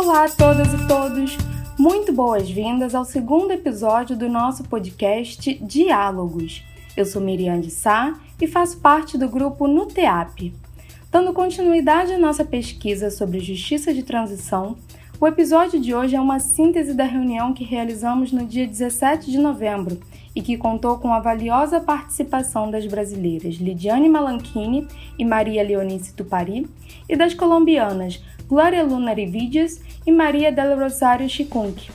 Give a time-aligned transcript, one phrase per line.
[0.00, 1.36] Olá a todas e todos!
[1.76, 6.62] Muito boas-vindas ao segundo episódio do nosso podcast Diálogos.
[6.96, 10.54] Eu sou Miriam de Sá e faço parte do grupo NUTEAP.
[11.10, 14.76] Dando continuidade à nossa pesquisa sobre justiça de transição,
[15.20, 19.36] o episódio de hoje é uma síntese da reunião que realizamos no dia 17 de
[19.36, 19.98] novembro
[20.32, 24.86] e que contou com a valiosa participação das brasileiras Lidiane Malanchini
[25.18, 26.68] e Maria Leonice Tupari
[27.08, 31.90] e das colombianas Glória Luna Rividias e Maria del Rosário Chicunque.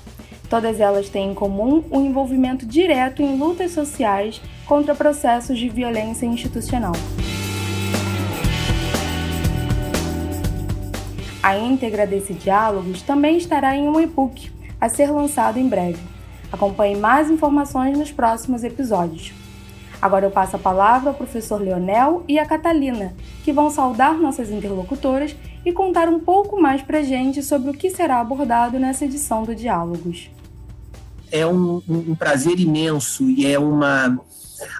[0.47, 6.27] Todas elas têm em comum o envolvimento direto em lutas sociais contra processos de violência
[6.27, 6.93] institucional.
[11.41, 16.03] A íntegra desse diálogos também estará em um e-book a ser lançado em breve.
[16.51, 19.42] Acompanhe mais informações nos próximos episódios.
[20.03, 24.51] Agora eu passo a palavra ao professor Leonel e a Catalina, que vão saudar nossas
[24.51, 25.33] interlocutoras
[25.65, 29.55] e contar um pouco mais para gente sobre o que será abordado nessa edição do
[29.55, 30.29] Diálogos.
[31.31, 34.19] É um, um prazer imenso e é uma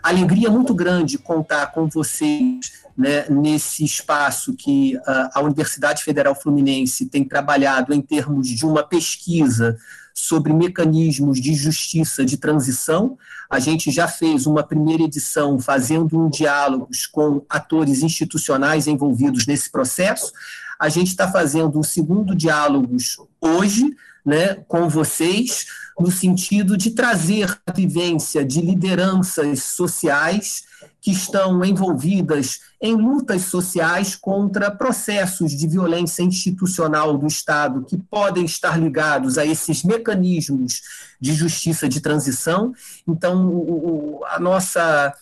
[0.04, 7.24] alegria muito grande contar com vocês né, nesse espaço que a Universidade Federal Fluminense tem
[7.24, 9.78] trabalhado em termos de uma pesquisa
[10.14, 13.18] sobre mecanismos de justiça de transição.
[13.54, 19.72] A gente já fez uma primeira edição fazendo um diálogos com atores institucionais envolvidos nesse
[19.72, 20.34] processo.
[20.80, 25.68] A gente está fazendo um segundo diálogos hoje, né, com vocês,
[26.00, 30.64] no sentido de trazer a vivência de lideranças sociais
[31.04, 38.46] que estão envolvidas em lutas sociais contra processos de violência institucional do Estado que podem
[38.46, 40.82] estar ligados a esses mecanismos
[41.20, 42.74] de justiça de transição.
[43.06, 45.14] Então, o, a nossa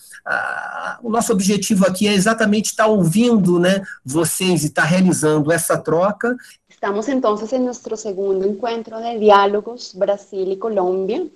[1.02, 6.38] o nosso objetivo aqui é exatamente estar ouvindo né, vocês e estar realizando essa troca.
[6.70, 11.28] Estamos então em nosso segundo encontro de diálogos Brasil e Colômbia,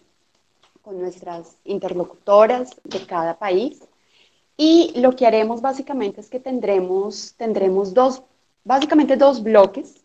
[0.83, 3.79] com nossas interlocutoras de cada país.
[4.57, 8.23] Y lo que haremos básicamente es que tendremos, tendremos dos,
[8.63, 9.95] básicamente dos bloques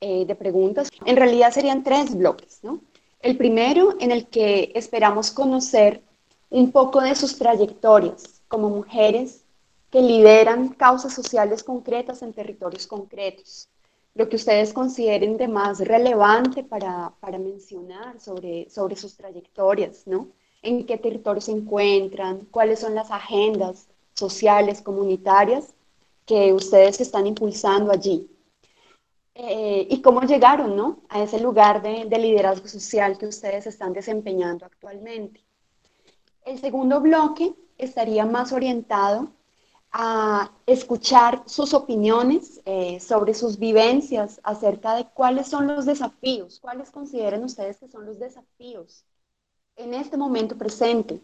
[0.00, 0.88] eh, de preguntas.
[1.04, 2.80] En realidad serían tres bloques, ¿no?
[3.20, 6.02] El primero en el que esperamos conocer
[6.50, 9.44] un poco de sus trayectorias como mujeres
[9.90, 13.68] que lideran causas sociales concretas en territorios concretos.
[14.14, 20.28] Lo que ustedes consideren de más relevante para, para mencionar sobre, sobre sus trayectorias, ¿no?
[20.62, 25.74] En qué territorios se encuentran, cuáles son las agendas sociales, comunitarias
[26.24, 28.28] que ustedes están impulsando allí.
[29.34, 31.00] Eh, y cómo llegaron ¿no?
[31.08, 35.40] a ese lugar de, de liderazgo social que ustedes están desempeñando actualmente.
[36.44, 39.32] El segundo bloque estaría más orientado
[39.90, 46.90] a escuchar sus opiniones eh, sobre sus vivencias acerca de cuáles son los desafíos, cuáles
[46.90, 49.04] consideran ustedes que son los desafíos
[49.76, 51.20] en este momento presente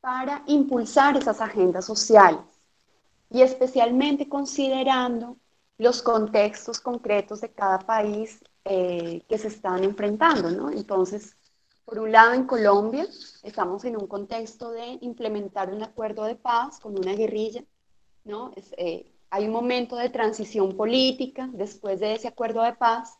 [0.00, 2.40] para impulsar esas agendas sociales
[3.30, 5.36] y especialmente considerando
[5.78, 10.70] los contextos concretos de cada país eh, que se están enfrentando, ¿no?
[10.70, 11.36] Entonces,
[11.84, 13.06] por un lado, en Colombia
[13.42, 17.62] estamos en un contexto de implementar un acuerdo de paz con una guerrilla,
[18.24, 18.52] ¿no?
[18.76, 23.18] Eh, hay un momento de transición política después de ese acuerdo de paz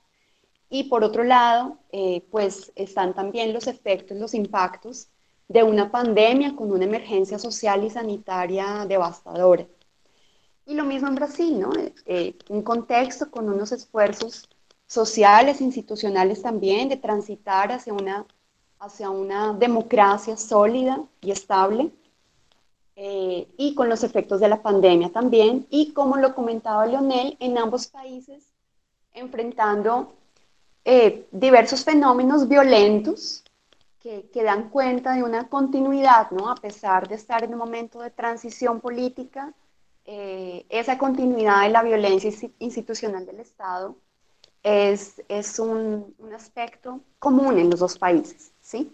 [0.68, 5.08] y por otro lado, eh, pues están también los efectos, los impactos
[5.48, 9.66] de una pandemia con una emergencia social y sanitaria devastadora.
[10.66, 11.70] Y lo mismo en Brasil, ¿no?
[12.06, 14.48] Eh, un contexto con unos esfuerzos
[14.86, 18.26] sociales, institucionales también, de transitar hacia una,
[18.80, 21.90] hacia una democracia sólida y estable,
[22.96, 27.58] eh, y con los efectos de la pandemia también, y como lo comentaba Leonel, en
[27.58, 28.48] ambos países
[29.12, 30.14] enfrentando
[30.88, 33.42] eh, diversos fenómenos violentos
[34.00, 36.48] que, dan cuenta de una continuidad, ¿no?
[36.48, 39.52] A pesar de estar en un momento de transición política,
[40.04, 42.30] eh, esa continuidad de la violencia
[42.60, 43.96] institucional del Estado
[44.62, 48.92] es, un, aspecto común en los dos países, ¿sí?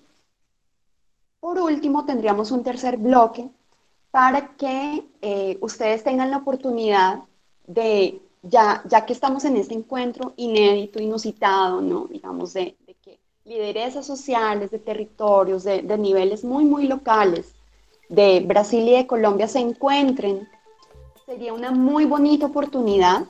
[1.41, 3.51] Por último, tendríamos un tercer bloque
[4.11, 7.21] para que eh, ustedes tengan la oportunidad
[7.67, 12.07] de ya, ya que estamos en este encuentro inédito, inusitado, ¿no?
[12.11, 17.55] digamos, de, que lideresas sociales, de territorios, de, de, niveles muy, muy locales
[18.09, 20.49] de Brasil y de Colombia se encuentren,
[21.25, 23.25] sería una muy bonita oportunidad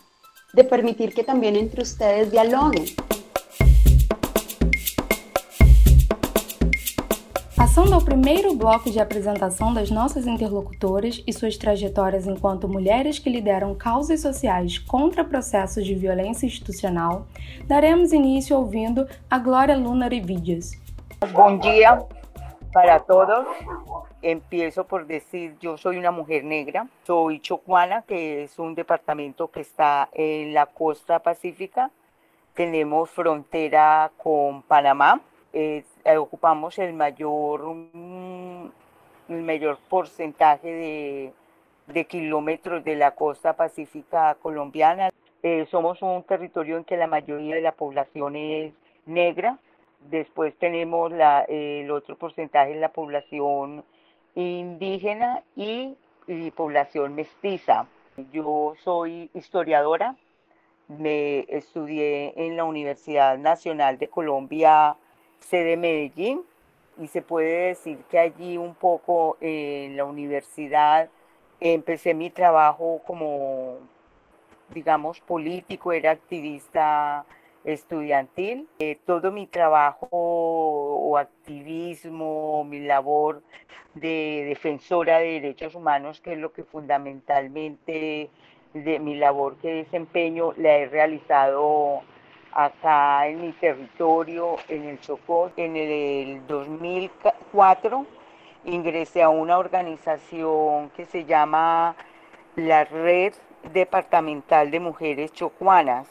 [0.54, 2.84] de permitir que también entre ustedes dialoguen.
[7.74, 13.30] Passando ao primeiro bloco de apresentação das nossas interlocutoras e suas trajetórias enquanto mulheres que
[13.30, 17.26] lideram causas sociais contra processos de violência institucional,
[17.64, 20.72] daremos início ouvindo a Glória Luna Revidias.
[21.32, 21.98] Bom dia
[22.74, 23.46] para todos.
[24.22, 29.60] Empiezo por decir, yo soy una mujer negra, soy chocuana, que es un departamento que
[29.60, 31.90] está en la costa pacífica.
[32.52, 35.22] Tenemos frontera con Panamá.
[35.54, 35.84] Eh,
[36.18, 38.70] ocupamos el mayor, mm,
[39.28, 41.32] el mayor porcentaje de,
[41.86, 45.10] de, kilómetros de la costa pacífica colombiana.
[45.42, 48.72] Eh, somos un territorio en que la mayoría de la población es
[49.06, 49.58] negra.
[50.10, 53.84] Después tenemos la, el otro porcentaje de la población
[54.34, 55.96] indígena y,
[56.54, 57.86] población mestiza.
[58.32, 60.16] Yo soy historiadora,
[60.88, 64.96] me estudié en la Universidad Nacional de Colombia,
[65.42, 66.42] sede Medellín,
[66.98, 71.08] y se puede decir que allí un poco en la universidad
[71.60, 73.78] empecé mi trabajo como,
[74.74, 77.24] digamos, político, era activista
[77.64, 78.68] estudiantil.
[78.80, 83.42] Eh, todo mi trabajo o activismo, mi labor
[83.94, 88.30] de defensora de derechos humanos, que es lo que fundamentalmente
[88.74, 92.02] de mi labor que desempeño la he realizado
[92.52, 95.50] acá en mi territorio, en el Chocó.
[95.56, 98.06] En el 2004
[98.64, 101.96] ingresé a una organización que se llama
[102.56, 103.34] la Red
[103.72, 106.08] Departamental de Mujeres Chocuanas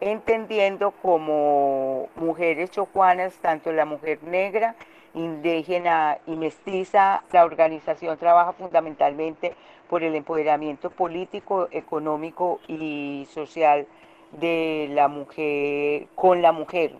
[0.00, 4.74] entendiendo como mujeres chocuanas, tanto la mujer negra,
[5.14, 7.22] indígena y mestiza.
[7.32, 9.54] La organización trabaja fundamentalmente
[9.88, 13.86] por el empoderamiento político, económico y social
[14.32, 16.92] de la mujer, con la mujer,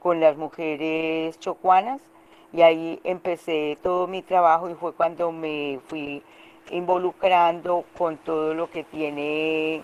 [0.00, 2.00] con las mujeres chocuanas.
[2.52, 6.22] Y ahí empecé todo mi trabajo y fue cuando me fui
[6.70, 9.82] involucrando con todo lo que tiene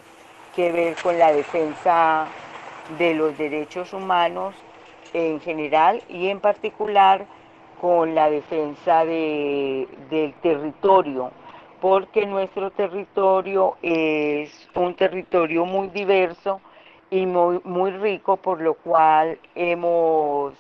[0.55, 2.27] que ver con la defensa
[2.99, 4.55] de los derechos humanos
[5.13, 7.27] en general y en particular
[7.81, 11.31] con la defensa de, del territorio,
[11.81, 16.61] porque nuestro territorio es un territorio muy diverso
[17.11, 20.55] y muy, muy rico, por lo cual hemos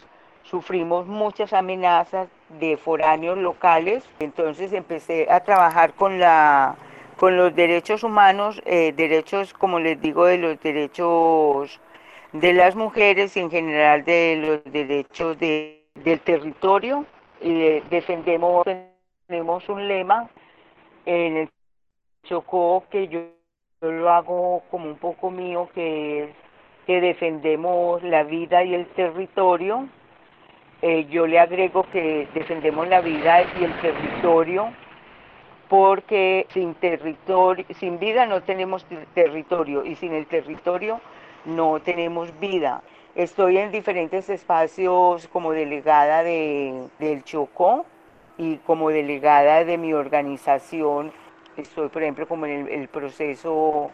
[0.45, 2.29] sufrimos muchas amenazas
[2.61, 4.05] de foráneos locales.
[4.21, 6.77] Entonces empecé a trabajar con la
[7.19, 11.81] con los derechos humanos, eh, derechos, como les digo, de los derechos
[12.33, 17.05] de las mujeres y en general de los derechos de, del territorio.
[17.41, 18.65] Y defendemos,
[19.27, 20.29] tenemos un lema
[21.07, 21.51] en el
[22.23, 23.21] Chocó que yo,
[23.81, 26.31] lo hago como un poco mío, que es
[26.87, 29.89] que defendemos la vida y el territorio.
[30.83, 34.73] Eh, yo le agrego que defendemos la vida y el territorio
[35.69, 41.01] porque sin territorio, sin vida no tenemos territorio y sin el territorio
[41.45, 42.83] no tenemos vida.
[43.15, 47.85] Estoy en diferentes espacios como delegada de, del Chocó
[48.39, 51.13] y como delegada de mi organización.
[51.59, 53.91] Estoy, por ejemplo, como en el, proceso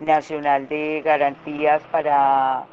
[0.00, 2.64] nacional de garantías para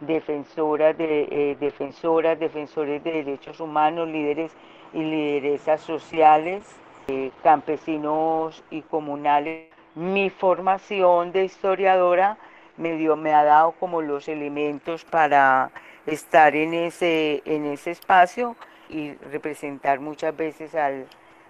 [0.00, 4.52] defensoras, de, eh, defensoras, defensores de derechos humanos, líderes
[4.92, 6.62] y lideresas sociales,
[7.08, 9.70] eh, campesinos y comunales.
[9.94, 12.36] Mi formación de historiadora
[12.76, 15.70] me, dio, me ha dado como los elementos para
[16.04, 18.56] estar en ese, en ese espacio
[18.90, 21.06] y representar muchas veces al,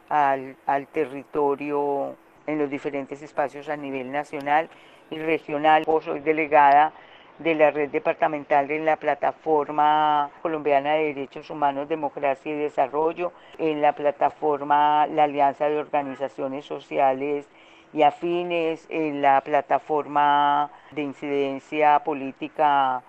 [0.09, 2.15] al, al territorio
[2.47, 4.69] en los diferentes espacios a nivel nacional
[5.11, 5.85] y regional.
[5.85, 6.93] Soy delegada
[7.39, 13.83] de la red departamental en la plataforma colombiana de derechos humanos, democracia y desarrollo, en
[13.83, 17.49] la plataforma la Alianza de Organizaciones Sociales
[17.93, 23.03] y afines en la plataforma de incidencia política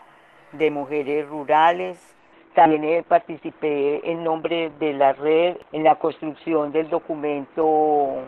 [0.51, 2.15] de mujeres rurales.
[2.53, 8.23] También participé en nombre de la red en la construcción del documento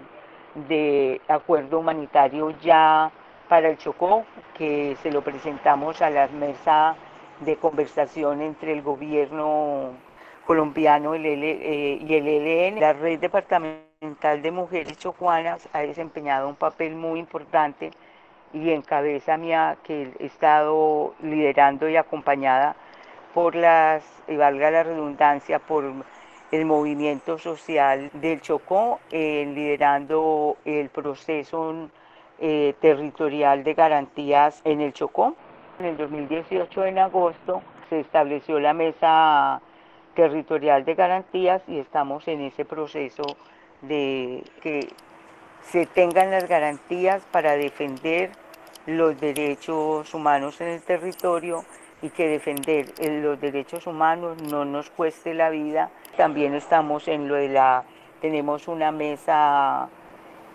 [0.68, 3.12] de acuerdo humanitario ya
[3.48, 6.96] para el Chocó, que se lo presentamos a la mesa
[7.40, 9.92] de conversación entre el gobierno
[10.46, 16.96] colombiano y el ELN, eh, la red departamental de Mujeres Chocuanas ha desempeñado un papel
[16.96, 17.92] muy importante
[18.54, 22.76] y en cabeza mía que he estado liderando y acompañada
[23.34, 25.84] por las, y valga la redundancia, por
[26.52, 31.90] el movimiento social del Chocó, eh, liderando el proceso
[32.40, 35.36] eh, territorial de garantías en el Chocó.
[35.80, 39.62] En el 2018, en agosto, se estableció la mesa
[40.16, 43.24] territorial de garantías y estamos en ese proceso
[43.82, 44.90] de que
[45.62, 48.32] se tengan las garantías para defender
[48.86, 51.64] los derechos humanos en el territorio
[52.02, 55.90] y que defender los derechos humanos no nos cueste la vida.
[56.18, 57.84] También estamos en lo de la,
[58.22, 59.90] tenemos una mesa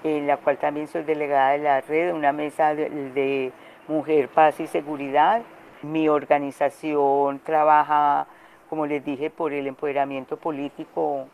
[0.05, 3.53] en la cual también soy delegada de la red, una mesa de,
[3.89, 5.43] mujer, paz y seguridad.
[5.83, 8.27] Mi organización trabaja,
[8.69, 11.27] como les dije, por el empoderamiento político,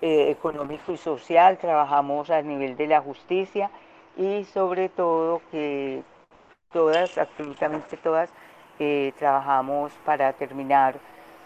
[0.00, 3.70] eh, económico y social, trabajamos a nivel de la justicia
[4.16, 6.02] y sobre todo que
[6.72, 8.32] todas, absolutamente todas,
[8.78, 10.94] eh, trabajamos para terminar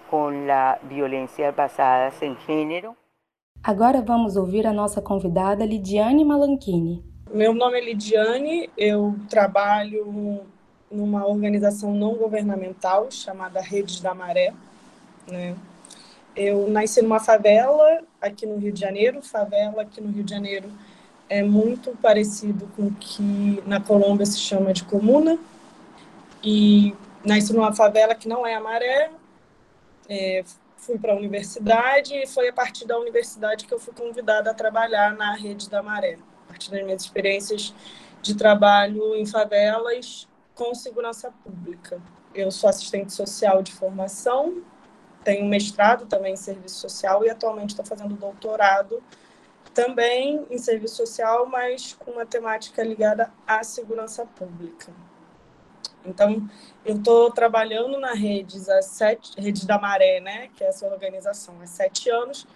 [0.09, 2.97] com a violência basadas em gênero.
[3.63, 7.05] Agora vamos ouvir a nossa convidada Lidiane Malanchini.
[7.33, 10.45] Meu nome é Lidiane, eu trabalho
[10.91, 14.53] numa organização não governamental chamada Redes da Maré.
[15.27, 15.57] Né?
[16.37, 20.69] Eu nasci numa favela aqui no Rio de Janeiro, favela aqui no Rio de Janeiro
[21.29, 25.39] é muito parecido com o que na Colômbia se chama de comuna.
[26.43, 26.95] E
[27.27, 29.11] nasci numa favela que não é a Maré,
[30.09, 30.45] é,
[30.77, 34.55] fui para a universidade e foi a partir da universidade que eu fui convidada a
[34.55, 37.75] trabalhar na rede da Maré, a partir das minhas experiências
[38.23, 42.01] de trabalho em favelas com segurança pública.
[42.33, 44.63] Eu sou assistente social de formação,
[45.25, 49.03] tenho mestrado também em serviço social e atualmente estou fazendo doutorado
[49.75, 54.91] também em serviço social, mas com uma temática ligada à segurança pública.
[56.07, 56.49] Então,
[56.85, 61.55] eu estou trabalhando na Redes, a sete, Rede da Maré, né, que é essa organização,
[61.61, 62.47] há sete anos,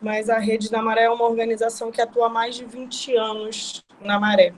[0.00, 3.84] mas a Rede da Maré é uma organização que atua há mais de 20 anos
[4.00, 4.54] na Maré.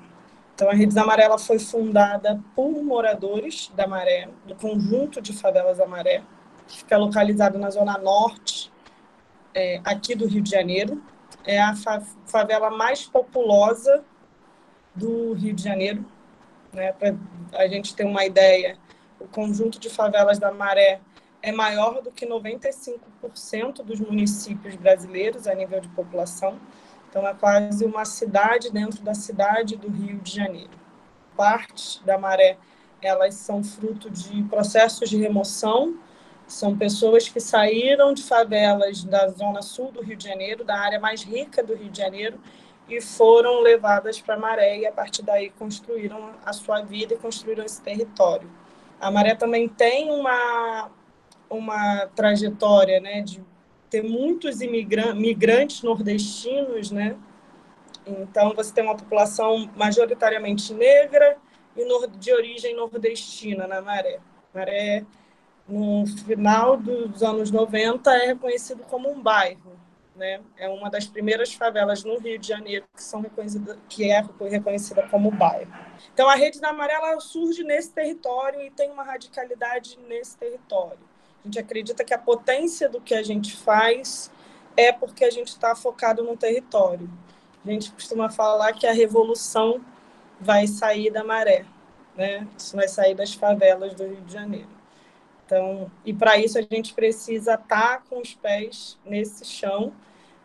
[0.54, 5.32] Então, a Rede da Maré ela foi fundada por moradores da Maré, do conjunto de
[5.32, 6.22] favelas da Maré,
[6.68, 8.70] que fica localizado na zona norte,
[9.54, 11.02] é, aqui do Rio de Janeiro.
[11.44, 11.74] É a
[12.26, 14.04] favela mais populosa
[14.94, 16.04] do Rio de Janeiro,
[16.72, 17.14] né, para
[17.54, 18.78] a gente ter uma ideia,
[19.20, 21.00] o conjunto de favelas da Maré
[21.42, 26.58] é maior do que 95% dos municípios brasileiros a nível de população.
[27.08, 30.70] Então, é quase uma cidade dentro da cidade do Rio de Janeiro.
[31.36, 32.56] Partes da Maré,
[33.02, 35.98] elas são fruto de processos de remoção,
[36.46, 41.00] são pessoas que saíram de favelas da zona sul do Rio de Janeiro, da área
[41.00, 42.38] mais rica do Rio de Janeiro,
[42.96, 47.64] e foram levadas para Maré e a partir daí construíram a sua vida e construíram
[47.64, 48.50] esse território.
[49.00, 50.90] A Maré também tem uma
[51.49, 53.42] uma trajetória, né, de
[53.90, 57.14] ter muitos imigrantes, migrantes nordestinos, né?
[58.06, 61.37] Então você tem uma população majoritariamente negra
[61.76, 64.18] e de origem nordestina na Maré.
[64.54, 65.04] Maré
[65.68, 69.81] no final dos anos 90 é reconhecido como um bairro
[70.22, 70.40] né?
[70.56, 75.02] É uma das primeiras favelas no Rio de Janeiro que são reconhecida, que é reconhecida
[75.08, 75.72] como bairro.
[76.14, 81.00] Então a rede da amarela surge nesse território e tem uma radicalidade nesse território.
[81.42, 84.30] A gente acredita que a potência do que a gente faz
[84.76, 87.10] é porque a gente está focado no território.
[87.66, 89.84] A gente costuma falar que a revolução
[90.40, 91.64] vai sair da maré,
[92.16, 92.46] né?
[92.56, 94.70] Isso vai sair das favelas do Rio de Janeiro.
[95.44, 99.92] Então, e para isso a gente precisa estar tá com os pés nesse chão,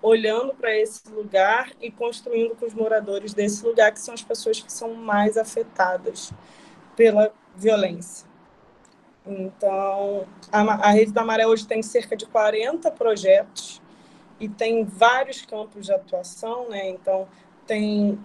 [0.02, 4.60] olhando para esse lugar e construindo com os moradores desse lugar, que são as pessoas
[4.62, 6.32] que são mais afetadas
[6.96, 8.28] pela violência.
[9.26, 13.82] Então, a, a Rede da Maré hoje tem cerca de 40 projetos
[14.40, 16.90] e tem vários campos de atuação, né?
[16.90, 17.28] Então,
[17.66, 18.18] tem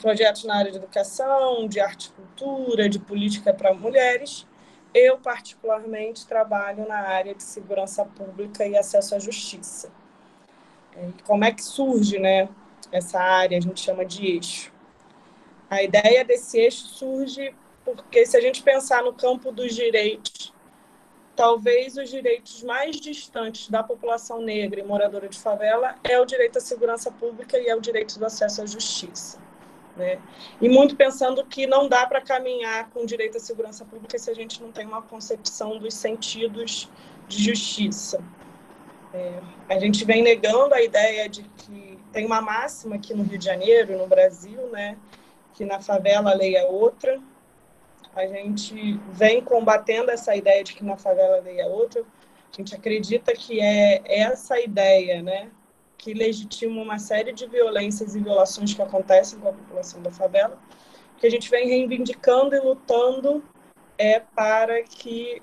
[0.00, 4.46] projetos na área de educação, de arte e cultura, de política para mulheres
[4.92, 9.90] eu, particularmente, trabalho na área de segurança pública e acesso à justiça.
[11.24, 12.48] Como é que surge né,
[12.90, 13.58] essa área?
[13.58, 14.72] A gente chama de eixo.
[15.68, 17.54] A ideia desse eixo surge
[17.84, 20.52] porque, se a gente pensar no campo dos direitos,
[21.34, 26.58] talvez os direitos mais distantes da população negra e moradora de favela é o direito
[26.58, 29.38] à segurança pública e é o direito do acesso à justiça.
[29.96, 30.20] Né?
[30.60, 34.34] E muito pensando que não dá para caminhar com direito à segurança pública se a
[34.34, 36.88] gente não tem uma concepção dos sentidos
[37.26, 38.22] de justiça.
[39.12, 43.38] É, a gente vem negando a ideia de que tem uma máxima aqui no Rio
[43.38, 44.96] de Janeiro, no Brasil, né,
[45.54, 47.20] que na favela a lei é outra.
[48.14, 52.02] A gente vem combatendo essa ideia de que na favela a lei é outra.
[52.02, 55.50] A gente acredita que é essa ideia, né,
[55.98, 60.58] que legitima uma série de violências e violações que acontecem com a população da favela,
[61.18, 63.44] que a gente vem reivindicando e lutando
[63.98, 65.42] é para que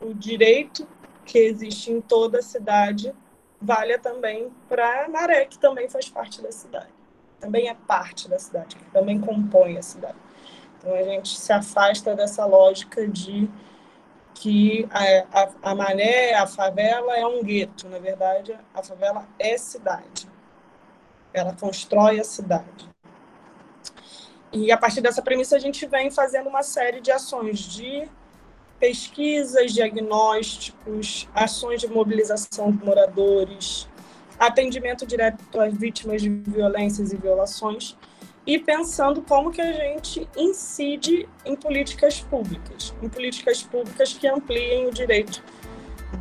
[0.00, 0.86] o direito
[1.26, 3.12] que existe em toda a cidade
[3.60, 6.94] valha também para Maré, que também faz parte da cidade.
[7.40, 10.16] Também é parte da cidade, que também compõe a cidade.
[10.78, 13.50] Então a gente se afasta dessa lógica de
[14.34, 17.88] que a, a, a Maré, a favela é um gueto.
[17.88, 20.28] Na verdade, a favela é cidade.
[21.32, 22.88] Ela constrói a cidade.
[24.52, 28.08] E a partir dessa premissa, a gente vem fazendo uma série de ações de
[28.78, 33.88] pesquisas, diagnósticos, ações de mobilização de moradores,
[34.38, 37.96] atendimento direto às vítimas de violências e violações,
[38.46, 44.86] e pensando como que a gente incide em políticas públicas, em políticas públicas que ampliem
[44.86, 45.42] o direito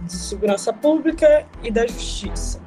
[0.03, 2.59] de segurança pública e da justiça.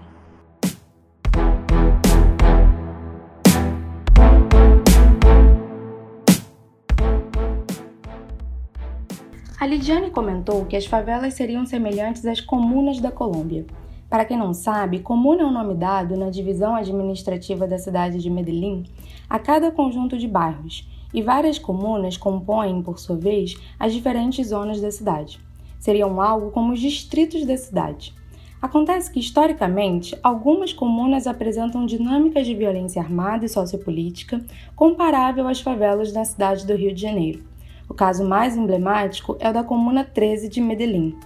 [9.60, 13.66] A Lidiane comentou que as favelas seriam semelhantes às comunas da Colômbia.
[14.08, 18.18] Para quem não sabe, comuna é o um nome dado na divisão administrativa da cidade
[18.18, 18.84] de Medellín
[19.28, 24.80] a cada conjunto de bairros, e várias comunas compõem, por sua vez, as diferentes zonas
[24.80, 25.40] da cidade.
[25.80, 28.14] Seriam algo como os distritos da cidade.
[28.62, 34.40] Acontece que, historicamente, algumas comunas apresentam dinâmicas de violência armada e sociopolítica
[34.76, 37.57] comparável às favelas da cidade do Rio de Janeiro.
[37.88, 41.16] O caso mais emblemático é o da Comuna 13 de Medellín.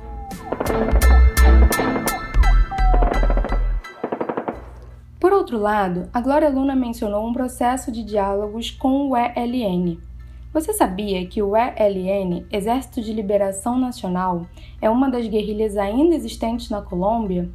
[5.18, 9.98] Por outro lado, a Glória Luna mencionou um processo de diálogos com o ELN.
[10.52, 14.46] Você sabia que o ELN, Exército de Liberação Nacional,
[14.80, 17.50] é uma das guerrilhas ainda existentes na Colômbia?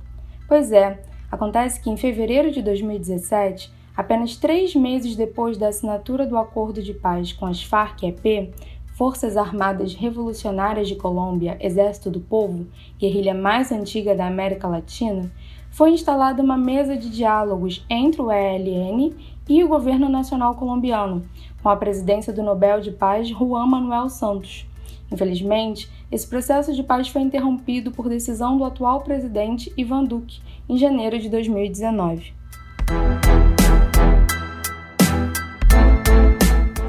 [0.47, 0.99] Pois é,
[1.31, 6.93] acontece que em fevereiro de 2017, apenas três meses depois da assinatura do acordo de
[6.93, 8.53] paz com as Farc-EP,
[8.97, 12.65] Forças Armadas Revolucionárias de Colômbia, Exército do Povo,
[12.97, 15.31] guerrilha mais antiga da América Latina,
[15.69, 19.13] foi instalada uma mesa de diálogos entre o ELN
[19.47, 21.21] e o governo nacional colombiano,
[21.61, 24.65] com a presidência do Nobel de Paz Juan Manuel Santos.
[25.11, 30.75] Infelizmente, esse processo de paz foi interrompido por decisão do atual presidente Ivan Duque em
[30.75, 32.33] janeiro de 2019.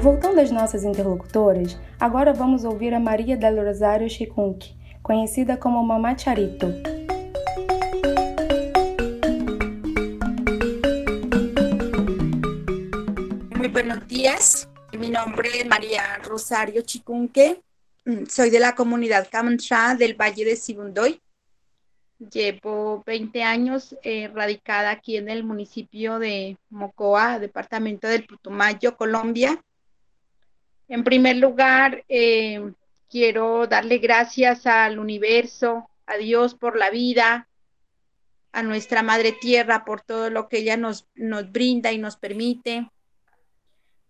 [0.01, 6.15] Voltando às nossas interlocutoras, agora vamos ouvir a Maria del Rosário Chicunque, conhecida como Mamá
[6.15, 6.67] Charito.
[13.57, 17.61] Muy buenos días, mi nombre es María Rosario Chicunque,
[18.29, 21.21] soy de la comunidad Camanchá del Valle de Sibundoy.
[22.19, 29.61] Llevo 20 años eh, radicada aquí en el municipio de Mocoa, departamento del Putumayo, Colombia.
[30.89, 32.73] En primer lugar, eh,
[33.11, 37.47] quiero darle gracias al universo, a Dios por la vida,
[38.51, 42.89] a nuestra Madre Tierra por todo lo que ella nos, nos brinda y nos permite.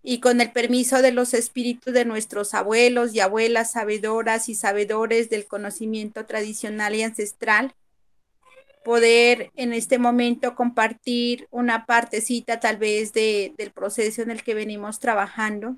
[0.02, 5.30] Y con el permiso de los espíritus de nuestros abuelos y abuelas sabedoras y sabedores
[5.30, 7.76] del conocimiento tradicional y ancestral,
[8.86, 14.54] poder en este momento compartir una partecita tal vez de, del proceso en el que
[14.54, 15.76] venimos trabajando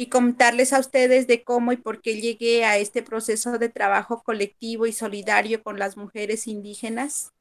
[0.00, 4.22] y contarles a ustedes de cómo y por qué llegué a este proceso de trabajo
[4.22, 7.34] colectivo y solidario con las mujeres indígenas.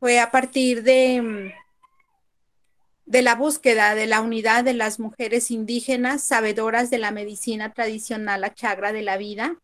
[0.00, 1.52] Fue a partir de, mm,
[3.06, 8.42] de la búsqueda de la unidad de las mujeres indígenas, sabedoras de la medicina tradicional
[8.42, 9.54] a chagra de la vida,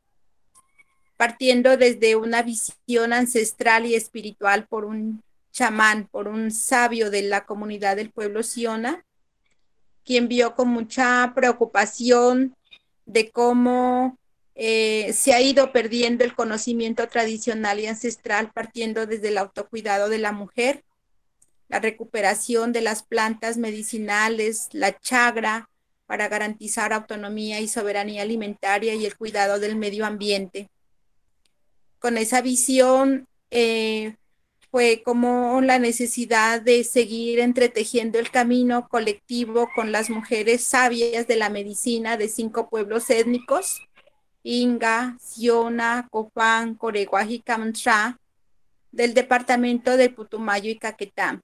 [1.16, 7.44] partiendo desde una visión ancestral y espiritual por un chamán, por un sabio de la
[7.44, 9.04] comunidad del pueblo Siona,
[10.04, 12.54] quien vio con mucha preocupación
[13.06, 14.18] de cómo
[14.54, 20.18] eh, se ha ido perdiendo el conocimiento tradicional y ancestral partiendo desde el autocuidado de
[20.18, 20.84] la mujer,
[21.68, 25.68] la recuperación de las plantas medicinales, la chagra
[26.06, 30.70] para garantizar autonomía y soberanía alimentaria y el cuidado del medio ambiente.
[31.98, 34.16] Con esa visión eh,
[34.74, 41.36] fue como la necesidad de seguir entretejiendo el camino colectivo con las mujeres sabias de
[41.36, 43.82] la medicina de cinco pueblos étnicos,
[44.42, 48.18] Inga, Siona, Copán, Coreguaji y Camanchá,
[48.90, 51.40] del departamento de Putumayo y Caquetá.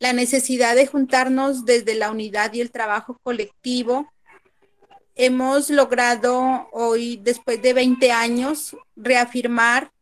[0.00, 4.12] La necesidad de juntarnos desde la unidad y el trabajo colectivo
[5.14, 9.92] hemos logrado hoy, después de 20 años, reafirmar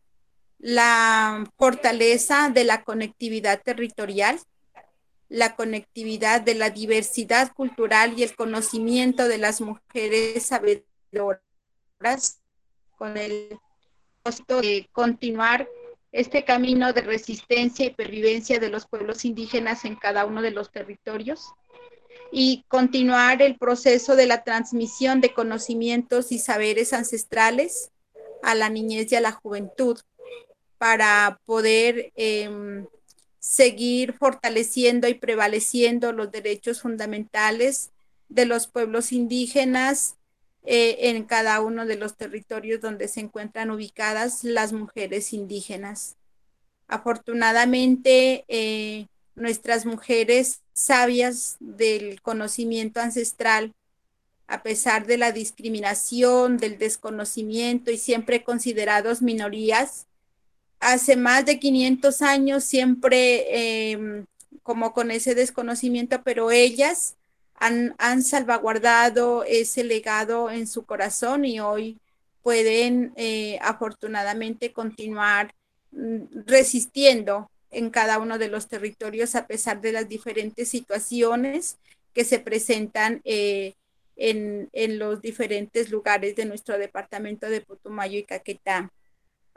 [0.61, 4.39] la fortaleza de la conectividad territorial,
[5.29, 12.41] la conectividad de la diversidad cultural y el conocimiento de las mujeres sabedoras
[12.99, 13.59] con el
[14.49, 15.67] de continuar
[16.13, 20.71] este camino de resistencia y pervivencia de los pueblos indígenas en cada uno de los
[20.71, 21.55] territorios
[22.31, 27.91] y continuar el proceso de la transmisión de conocimientos y saberes ancestrales
[28.43, 29.99] a la niñez y a la juventud
[30.81, 32.87] para poder em,
[33.39, 37.91] seguir fortaleciendo y prevaleciendo los derechos fundamentales
[38.31, 40.17] de los pueblos indígenas
[40.65, 46.17] eh, en cada uno de los territorios donde se encuentran ubicadas las mujeres indígenas.
[46.89, 53.75] Afortunadamente, eh, nuestras mujeres sabias del conocimiento ancestral,
[54.47, 60.07] a pesar de la discriminación, del desconocimiento y siempre considerados minorías,
[60.81, 64.27] hace más de 500 años siempre em,
[64.63, 67.17] como con ese desconocimiento, pero ellas
[67.55, 71.99] han, salvaguardado ese legado en su corazón y hoy
[72.43, 75.55] pueden eh, afortunadamente continuar
[75.93, 81.77] mm, resistiendo en cada uno de los territorios a pesar de las diferentes situaciones
[82.15, 83.75] que se presentan eh,
[84.17, 88.91] en, en, los diferentes lugares de nuestro departamento de Putumayo y Caquetá.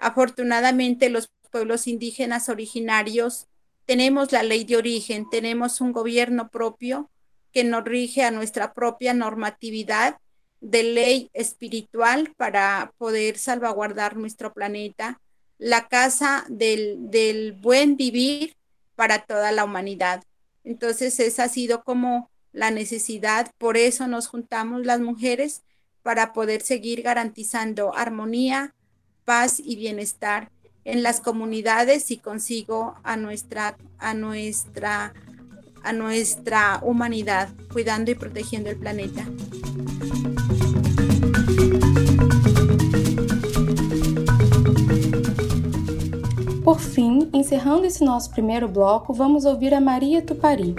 [0.03, 3.47] Afortunadamente los pueblos indígenas originarios
[3.85, 7.09] tenemos la ley de origen, tenemos un gobierno propio
[7.53, 10.17] que nos rige a nuestra propia normatividad
[10.59, 15.21] de ley espiritual para poder salvaguardar nuestro planeta,
[15.57, 18.57] la casa del, buen vivir
[18.95, 20.21] para toda la humanidad.
[20.65, 25.63] Entonces, esa ha sido como la necesidad, por eso nos juntamos las mujeres
[26.01, 28.75] para poder seguir garantizando armonía,
[29.25, 30.49] paz y bienestar
[30.85, 35.13] en las comunidades y consigo a nuestra, a nuestra
[35.83, 39.25] a nuestra humanidad, cuidando y protegiendo el planeta.
[46.63, 50.73] Por fim, encerrando esse nosso primeiro bloco, vamos ouvir a Maria Tupari.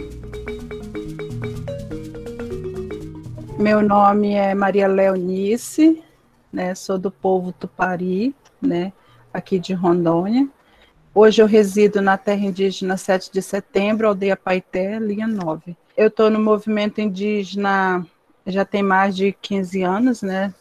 [3.59, 6.02] Meu nome é Maria Leonice,
[6.55, 6.75] né?
[6.75, 8.93] Sou do povo Tupari, né?
[9.33, 10.49] Aqui de Rondônia.
[11.12, 15.77] Hoje eu resido na terra indígena 7 de setembro, aldeia Paité, linha 9.
[15.97, 18.07] Eu estou no movimento indígena
[18.47, 20.55] já tem mais de 15 anos, né?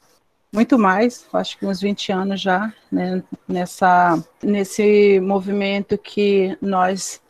[0.52, 3.24] Muito mais, acho que uns 20 anos já, né?
[3.48, 7.22] Nessa, nesse movimento que nós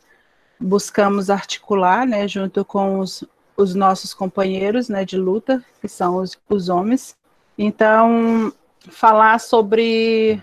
[0.60, 2.28] buscamos articular, né?
[2.28, 3.24] Junto com os,
[3.56, 5.04] os nossos companheiros, né?
[5.04, 7.16] De luta, que são os, os homens.
[7.56, 8.52] Então,
[8.90, 10.42] falar sobre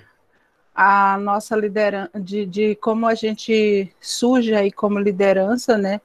[0.74, 6.00] a nossa liderança, de, de como a gente surge aí como liderança, né?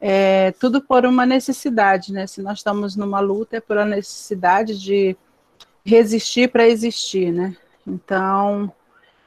[0.00, 2.26] É, tudo por uma necessidade, né?
[2.26, 5.16] Se nós estamos numa luta, é por a necessidade de
[5.84, 7.56] resistir para existir, né?
[7.86, 8.72] Então,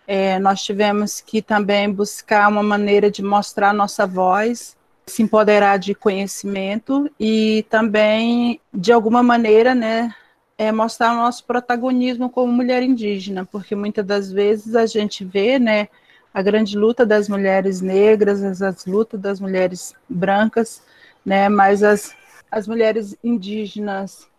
[0.08, 5.95] é, nós tivemos que também buscar uma maneira de mostrar nossa voz, se empoderar de
[5.95, 10.13] conhecimento e também, de alguma maneira, né,
[10.58, 15.60] é mostrar o nosso protagonismo como mulher indígena, porque muitas das vezes a gente vê,
[15.60, 15.88] né,
[16.34, 20.82] a grande luta das mulheres negras, as, as lutas das mulheres brancas,
[21.26, 22.15] né, mas as,
[22.50, 24.30] as mulheres indígenas,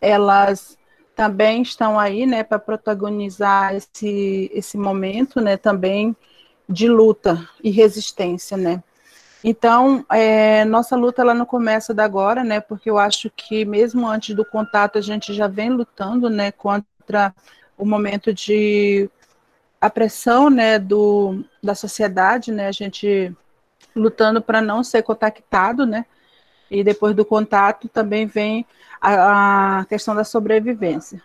[0.00, 0.78] elas
[1.14, 6.16] também estão aí, né, para protagonizar esse, esse momento, né, também
[6.68, 8.82] de luta e resistência, né.
[9.42, 12.60] Então, é, nossa luta ela não começa da agora, né?
[12.60, 17.34] Porque eu acho que mesmo antes do contato a gente já vem lutando, né, contra
[17.76, 19.08] o momento de
[19.80, 22.66] a pressão, né, do da sociedade, né?
[22.68, 23.34] A gente
[23.96, 26.04] lutando para não ser contactado, né?
[26.70, 28.66] E depois do contato também vem
[29.00, 31.22] a, a questão da sobrevivência.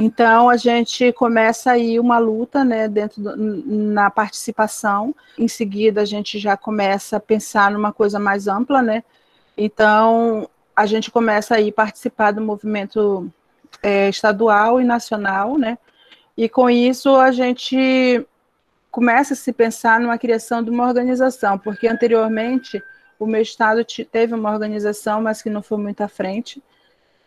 [0.00, 5.12] Então a gente começa aí uma luta, né, dentro do, na participação.
[5.36, 9.02] Em seguida a gente já começa a pensar numa coisa mais ampla, né?
[9.56, 13.28] Então a gente começa aí a participar do movimento
[13.82, 15.76] é, estadual e nacional, né?
[16.36, 18.24] E com isso a gente
[18.92, 22.80] começa a se pensar numa criação de uma organização, porque anteriormente
[23.18, 26.62] o meu estado teve uma organização, mas que não foi muito à frente.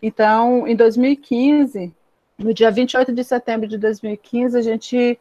[0.02, 1.94] Então, em 2015,
[2.44, 5.20] no dia 28 de setembro de 2015, a gente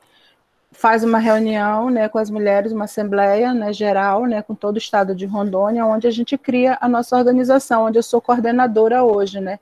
[0.72, 4.78] faz uma reunião né, com as mulheres, uma assembleia né, geral, né, com todo o
[4.78, 9.40] estado de Rondônia, onde a gente cria a nossa organização, onde eu sou coordenadora hoje,
[9.40, 9.58] né.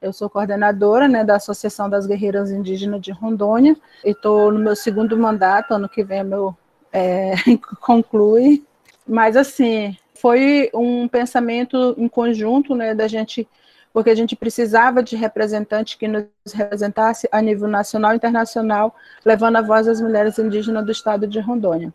[0.00, 4.76] Eu sou coordenadora né, da Associação das Guerreiras Indígenas de Rondônia, e estou no meu
[4.76, 6.54] segundo mandato, ano que vem meu
[6.92, 7.34] é,
[7.80, 8.64] conclui.
[9.06, 13.48] Mas, assim, foi um pensamento em conjunto né, da gente
[13.94, 19.54] porque a gente precisava de representante que nos representasse a nível nacional e internacional, levando
[19.54, 21.94] a voz das mulheres indígenas do estado de Rondônia.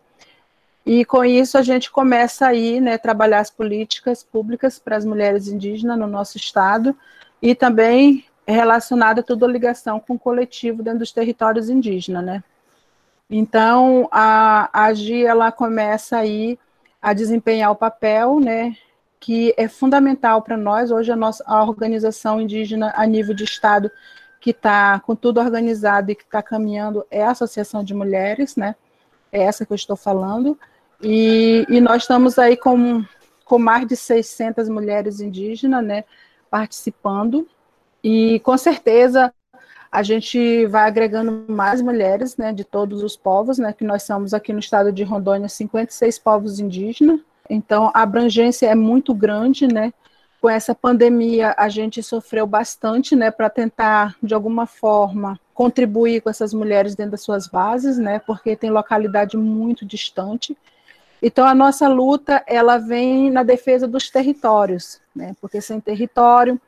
[0.86, 5.50] E com isso a gente começa aí, né, trabalhar as políticas públicas para as mulheres
[5.50, 6.96] indígenas no nosso estado
[7.42, 12.44] e também relacionada toda a ligação com o coletivo dentro dos territórios indígenas, né?
[13.30, 16.58] Então, a, a AGI, ela começa aí
[17.02, 18.74] a desempenhar o papel, né,
[19.20, 23.92] que é fundamental para nós, hoje a nossa a organização indígena a nível de Estado,
[24.40, 28.76] que está com tudo organizado e que está caminhando, é a Associação de Mulheres, né,
[29.32, 30.58] é essa que eu estou falando,
[31.02, 33.04] e, e nós estamos aí com,
[33.44, 36.06] com mais de 600 mulheres indígenas, né,
[36.50, 37.48] participando,
[38.02, 39.34] e com certeza
[39.92, 44.34] a gente vai agregando mais mulheres, né, de todos os povos, né, que nós somos
[44.34, 47.20] aqui no estado de Rondônia 56 povos indígenas.
[47.50, 49.92] Então a abrangência é muito grande, né?
[50.40, 56.30] Com essa pandemia a gente sofreu bastante, né, para tentar de alguma forma contribuir com
[56.30, 60.56] essas mulheres dentro das suas bases, né, porque tem localidade muito distante.
[61.22, 65.36] Então a nossa luta ela vem na defesa dos territórios, né?
[65.42, 66.60] Porque sem território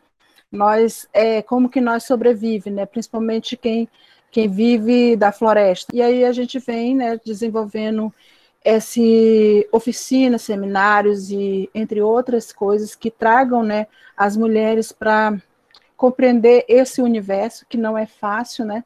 [0.52, 2.86] nós é, como que nós sobrevive, né?
[2.86, 3.88] Principalmente quem
[4.32, 5.94] quem vive da floresta.
[5.94, 8.14] E aí a gente vem, né, desenvolvendo
[8.64, 15.38] esse oficinas, seminários e entre outras coisas que tragam, né, as mulheres para
[15.98, 18.84] compreender esse universo que não é fácil, né?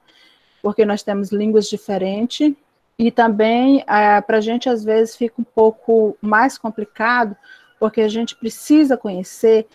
[0.62, 2.54] Porque nós temos línguas diferentes
[2.98, 7.36] e também é, para a gente às vezes fica um pouco mais complicado
[7.80, 9.68] porque a gente precisa conhecer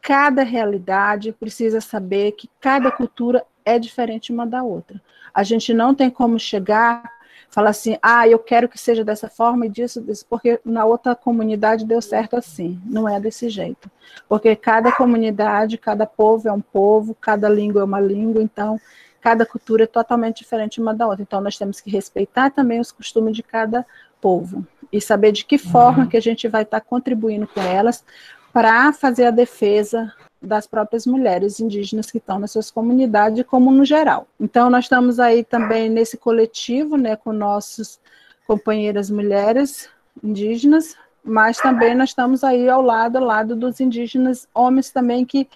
[0.00, 5.00] cada realidade, precisa saber que cada cultura é diferente uma da outra.
[5.32, 7.02] A gente não tem como chegar,
[7.50, 11.14] falar assim, ah, eu quero que seja dessa forma e disso, disso, porque na outra
[11.16, 12.80] comunidade deu certo assim.
[12.86, 13.90] Não é desse jeito.
[14.28, 18.80] Porque cada comunidade, cada povo é um povo, cada língua é uma língua, então
[19.20, 21.22] cada cultura é totalmente diferente uma da outra.
[21.22, 23.84] Então nós temos que respeitar também os costumes de cada
[24.20, 26.08] povo e saber de que forma uhum.
[26.08, 28.04] que a gente vai estar contribuindo com elas
[28.52, 33.84] para fazer a defesa das próprias mulheres indígenas que estão nas suas comunidades, como no
[33.84, 34.26] geral.
[34.38, 38.00] Então, nós estamos aí também nesse coletivo, né, com nossas
[38.46, 39.88] companheiras mulheres
[40.24, 45.46] indígenas, mas também nós estamos aí ao lado, ao lado dos indígenas homens também que,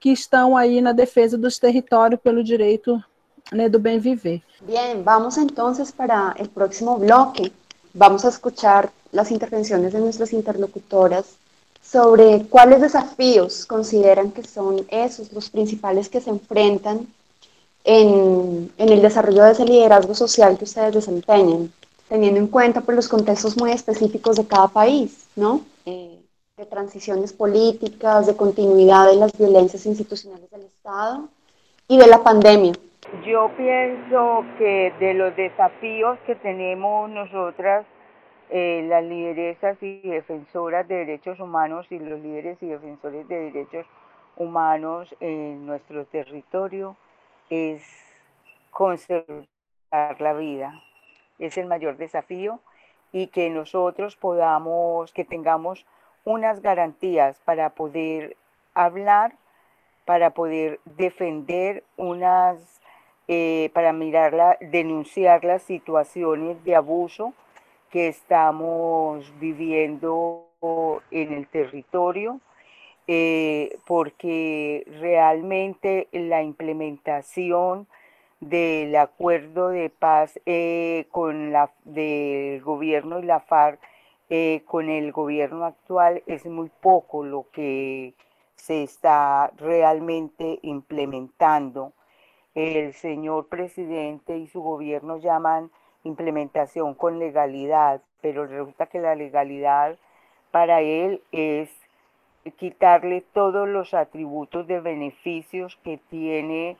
[0.00, 3.02] que estão aí na defesa dos territórios pelo direito
[3.52, 4.42] né, do bem viver.
[4.62, 7.52] Bien, vamos entonces para el próximo bloque.
[7.94, 11.36] Vamos a escuchar las intervenciones de nuestras interlocutoras
[11.94, 17.06] sobre cuáles desafíos consideran que son esos los principales que se enfrentan
[17.84, 21.72] en, en, el desarrollo de ese liderazgo social que ustedes desempeñan,
[22.08, 25.60] teniendo en cuenta pues, los contextos muy específicos de cada país, ¿no?
[25.86, 26.18] Eh,
[26.56, 31.28] de transiciones políticas, de continuidad de las violencias institucionales del Estado
[31.86, 32.72] y de la pandemia.
[33.24, 37.86] Yo pienso que de los desafíos que tenemos nosotras
[38.50, 43.86] eh, las lideresas y defensoras de derechos humanos y los líderes y defensores de derechos
[44.36, 46.96] humanos en nuestro territorio
[47.50, 47.82] es
[48.70, 49.46] conservar
[50.18, 50.82] la vida.
[51.38, 52.60] Es el mayor desafío
[53.12, 55.86] y que nosotros podamos, que tengamos
[56.24, 58.36] unas garantías para poder
[58.74, 59.34] hablar,
[60.04, 62.80] para poder defender unas,
[63.28, 67.32] eh, para mirarla, denunciar las situaciones de abuso
[67.94, 70.48] que estamos viviendo
[71.12, 72.40] en el territorio,
[73.06, 77.86] eh, porque realmente la implementación
[78.40, 83.78] del acuerdo de paz eh, con la, del gobierno y la FARC
[84.28, 88.14] eh, con el gobierno actual es muy poco lo que
[88.56, 91.92] se está realmente implementando.
[92.56, 95.70] El señor presidente y su gobierno llaman
[96.04, 99.96] implementación con legalidad, pero resulta que la legalidad
[100.50, 101.70] para él es
[102.56, 106.76] quitarle todos los atributos de beneficios que tiene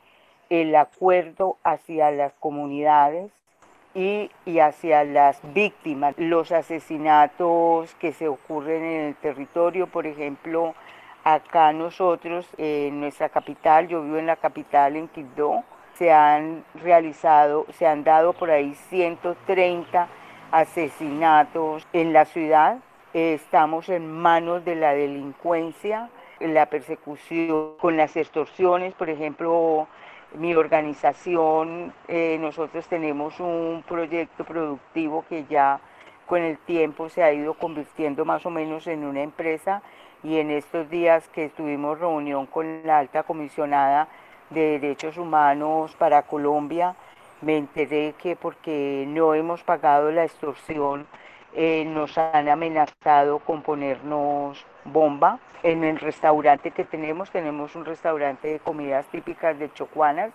[0.51, 3.33] el acuerdo hacia las comunidades
[3.95, 6.15] y, hacia las víctimas.
[6.19, 10.75] Los asesinatos que se ocurren en el territorio, por ejemplo,
[11.23, 17.67] acá nosotros, en nuestra capital, yo vivo en la capital, en Quibdó, se han realizado,
[17.79, 20.09] se han dado por ahí 130
[20.51, 22.79] asesinatos en la ciudad.
[23.13, 29.87] Estamos en manos de la delincuencia, la persecución con las extorsiones, por ejemplo,
[30.35, 35.79] mi organización, eh, nosotros tenemos un proyecto productivo que ya
[36.27, 39.83] con el tiempo se ha ido convirtiendo más o menos en una empresa
[40.25, 44.09] y en estos días que tuvimos reunión con la alta comisionada
[44.51, 46.95] de Derechos Humanos para Colombia,
[47.41, 51.07] me enteré que porque no hemos pagado la extorsión,
[51.55, 55.39] eh, nos han amenazado con ponernos bomba.
[55.63, 60.31] En el restaurante que tenemos, tenemos un restaurante de comidas típicas de Chocuanas,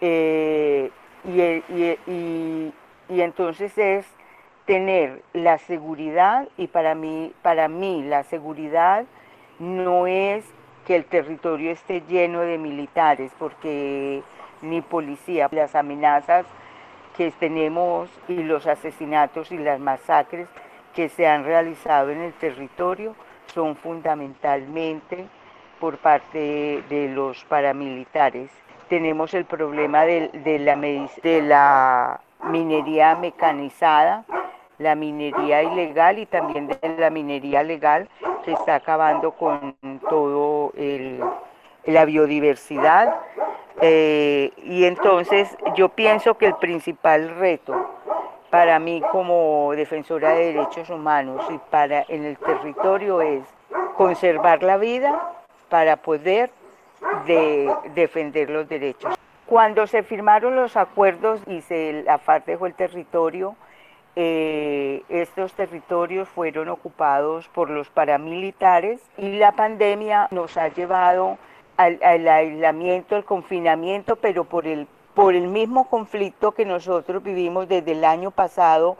[0.00, 0.90] eh,
[1.24, 2.72] y,
[3.08, 4.06] y entonces es
[4.64, 9.04] tener la seguridad y para mí, para mí la seguridad
[9.58, 10.44] no es
[10.86, 14.22] que el territorio esté lleno de militares, porque
[14.62, 16.46] ni policía, las amenazas
[17.16, 20.48] que tenemos y los asesinatos y las masacres
[20.94, 23.14] que se han realizado en el territorio
[23.52, 25.26] son fundamentalmente
[25.78, 28.50] por parte de los paramilitares.
[28.88, 30.58] Tenemos el problema de,
[31.42, 34.24] la, minería mecanizada,
[34.80, 38.08] la minería ilegal y también de la minería legal
[38.44, 39.76] que está acabando con
[40.08, 40.72] todo
[41.84, 43.14] la biodiversidad.
[43.82, 47.90] Eh, y entonces yo pienso que el principal reto
[48.50, 53.42] para mí como defensora de derechos humanos y para en el territorio es
[53.96, 55.20] conservar la vida
[55.68, 56.50] para poder
[57.94, 59.14] defender los derechos.
[59.46, 63.56] Cuando se firmaron los acuerdos y se, la FARC dejó el territorio,
[64.16, 71.38] eh, estos territorios fueron ocupados por los paramilitares y la pandemia nos ha llevado
[71.76, 77.92] al, aislamiento, al confinamiento, pero por el, por el mismo conflicto que nosotros vivimos desde
[77.92, 78.96] el año pasado,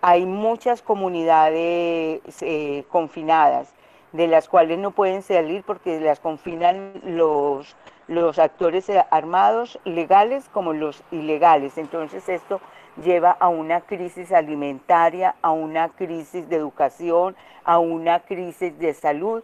[0.00, 3.74] hay muchas comunidades eh, confinadas,
[4.12, 7.76] de las cuales no pueden salir porque las confinan los,
[8.08, 11.78] los actores armados legales como los ilegales.
[11.78, 12.60] Entonces esto
[12.96, 19.42] lleva a una crisis alimentaria, a una crisis de educación, a una crisis de salud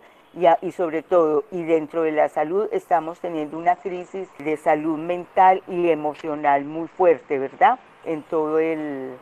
[0.62, 5.62] y, sobre todo, y dentro de la salud estamos teniendo una crisis de salud mental
[5.66, 7.78] y emocional muy fuerte, ¿verdad?
[8.04, 9.16] En todo el,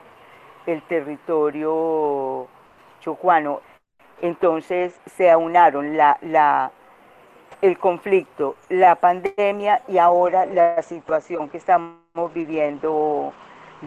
[0.66, 2.48] el territorio
[3.00, 3.60] chocuano.
[4.20, 6.72] Entonces se aunaron la, la,
[7.62, 13.32] el conflicto, la pandemia y ahora la situación que estamos viviendo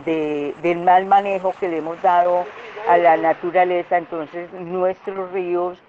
[0.06, 2.46] del mal manejo que le hemos dado
[2.88, 5.80] a la naturaleza, entonces nuestros ríos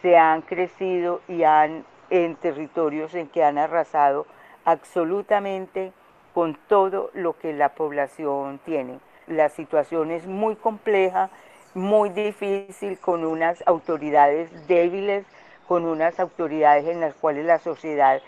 [0.00, 4.26] se han crecido y han en territorios en que han arrasado
[4.64, 5.92] absolutamente
[6.34, 9.00] con todo lo que la población tiene.
[9.26, 11.30] La situación es muy compleja,
[11.74, 15.24] muy difícil, con unas autoridades débiles,
[15.66, 18.20] con unas autoridades en las cuales la sociedad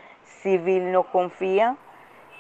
[0.43, 1.77] civil no confía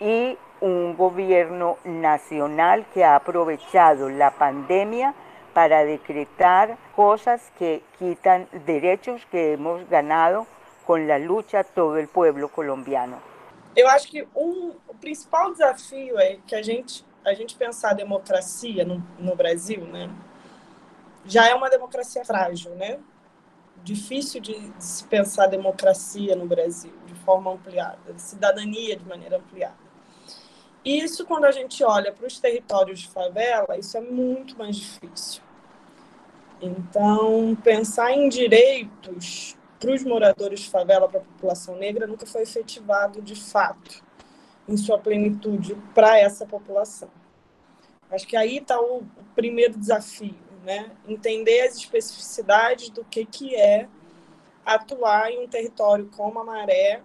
[0.00, 5.14] y un gobierno nacional que ha aprovechado la pandemia
[5.52, 10.46] para decretar cosas que quitan derechos que hemos ganado
[10.86, 13.20] com a luta todo o povo colombiano.
[13.76, 17.94] Eu acho que um, o principal desafio é que a gente a gente pensar a
[17.94, 20.10] democracia no, no Brasil, né,
[21.24, 22.98] já é uma democracia frágil, né?
[23.82, 29.83] Difícil de, de se pensar democracia no Brasil de forma ampliada, cidadania de maneira ampliada.
[30.84, 35.42] Isso, quando a gente olha para os territórios de favela, isso é muito mais difícil.
[36.60, 42.42] Então, pensar em direitos para os moradores de favela, para a população negra, nunca foi
[42.42, 44.02] efetivado de fato,
[44.68, 47.10] em sua plenitude, para essa população.
[48.10, 49.02] Acho que aí está o,
[49.34, 50.90] primeiro desafio, né?
[51.08, 53.88] Entender as especificidades do que, que é
[54.64, 57.02] atuar em um território como a Maré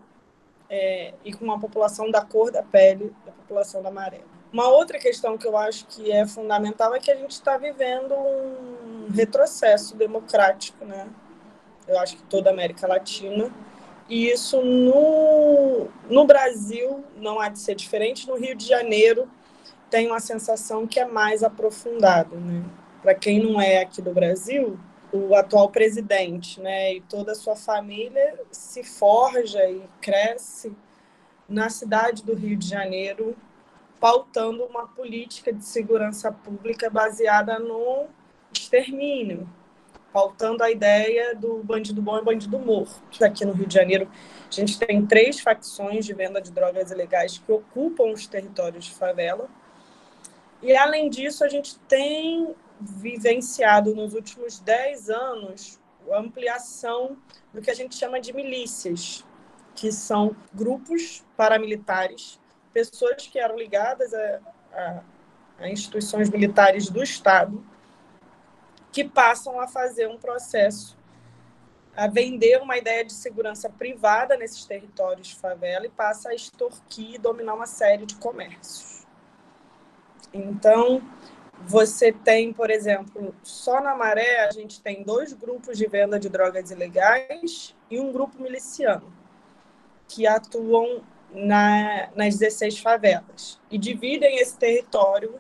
[0.70, 4.22] é, e com uma população da cor da pele da população da maré.
[4.52, 8.14] Uma outra questão que eu acho que é fundamental é que a gente está vivendo
[8.14, 11.08] um retrocesso democrático, né?
[11.88, 13.52] Eu acho que toda a América Latina.
[14.08, 18.28] E isso no, no Brasil não há de ser diferente.
[18.28, 19.30] No Rio de Janeiro
[19.90, 22.64] tem uma sensação que é mais aprofundada, né?
[23.04, 24.80] Para quem não é aqui do Brasil,
[25.12, 30.72] o atual presidente, né, e toda a sua família se forja e cresce
[31.48, 33.36] na cidade do Rio de Janeiro,
[34.00, 38.06] pautando uma política de segurança pública baseada no
[38.54, 39.50] extermínio,
[40.14, 43.02] pautando a ideia do bandido bom e bandido morto.
[43.24, 44.10] Aqui no Rio de Janeiro,
[44.48, 48.92] a gente tem três facções de venda de drogas ilegais que ocupam os territórios de
[48.92, 49.50] favela.
[50.62, 55.80] E, além disso, a gente tem vivenciado nos últimos 10 anos
[56.12, 57.18] a ampliação
[57.54, 59.26] do que a gente chama de milícias,
[59.76, 62.40] que são grupos paramilitares,
[62.74, 64.40] pessoas que eram ligadas a,
[64.74, 65.04] a,
[65.60, 67.64] a instituições militares do Estado,
[68.92, 70.98] que passam a fazer um processo
[71.96, 77.16] a vender uma ideia de segurança privada nesses territórios de favela e passa a extorquir
[77.16, 79.06] e dominar uma série de comércios.
[80.34, 81.02] Então,
[81.68, 86.30] você tem, por exemplo, só na Maré a gente tem dois grupos de venda de
[86.30, 89.12] drogas ilegais e um grupo miliciano
[90.08, 91.02] que atuam
[91.32, 95.40] na, nas 16 favelas e dividem esse território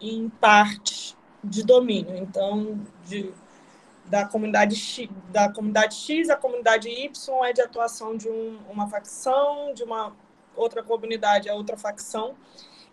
[0.00, 2.16] em partes de domínio.
[2.16, 3.32] Então, de
[4.04, 8.86] da comunidade X, da comunidade X, a comunidade Y é de atuação de um, uma
[8.86, 10.14] facção, de uma
[10.54, 12.34] outra comunidade é outra facção.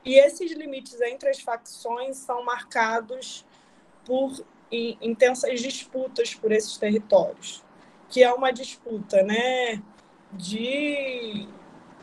[0.04, 3.46] E esses limites entre as facções são marcados
[4.06, 7.64] por intensas disputas por esses territórios,
[8.08, 9.82] que é uma disputa, né,
[10.34, 11.48] de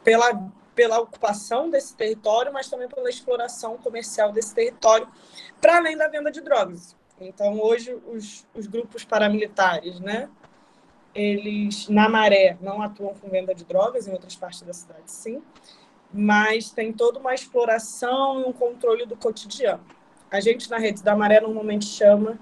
[0.02, 5.08] pela pela ocupação desse território, mas também pela exploração comercial desse território,
[5.58, 6.94] para além da venda de drogas.
[7.18, 10.28] Então, hoje, os, os grupos paramilitares, né?
[11.14, 15.42] Eles, na maré, não atuam com venda de drogas, em outras partes da cidade, sim,
[16.12, 19.84] mas tem toda uma exploração e um controle do cotidiano.
[20.30, 22.38] A gente, na Rede da Maré, normalmente chama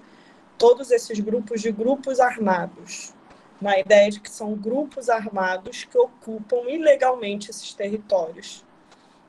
[0.59, 3.13] todos esses grupos de grupos armados,
[3.61, 8.65] na ideia de que são grupos armados que ocupam ilegalmente esses territórios.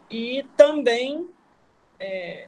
[0.09, 1.27] E também
[1.99, 2.47] é,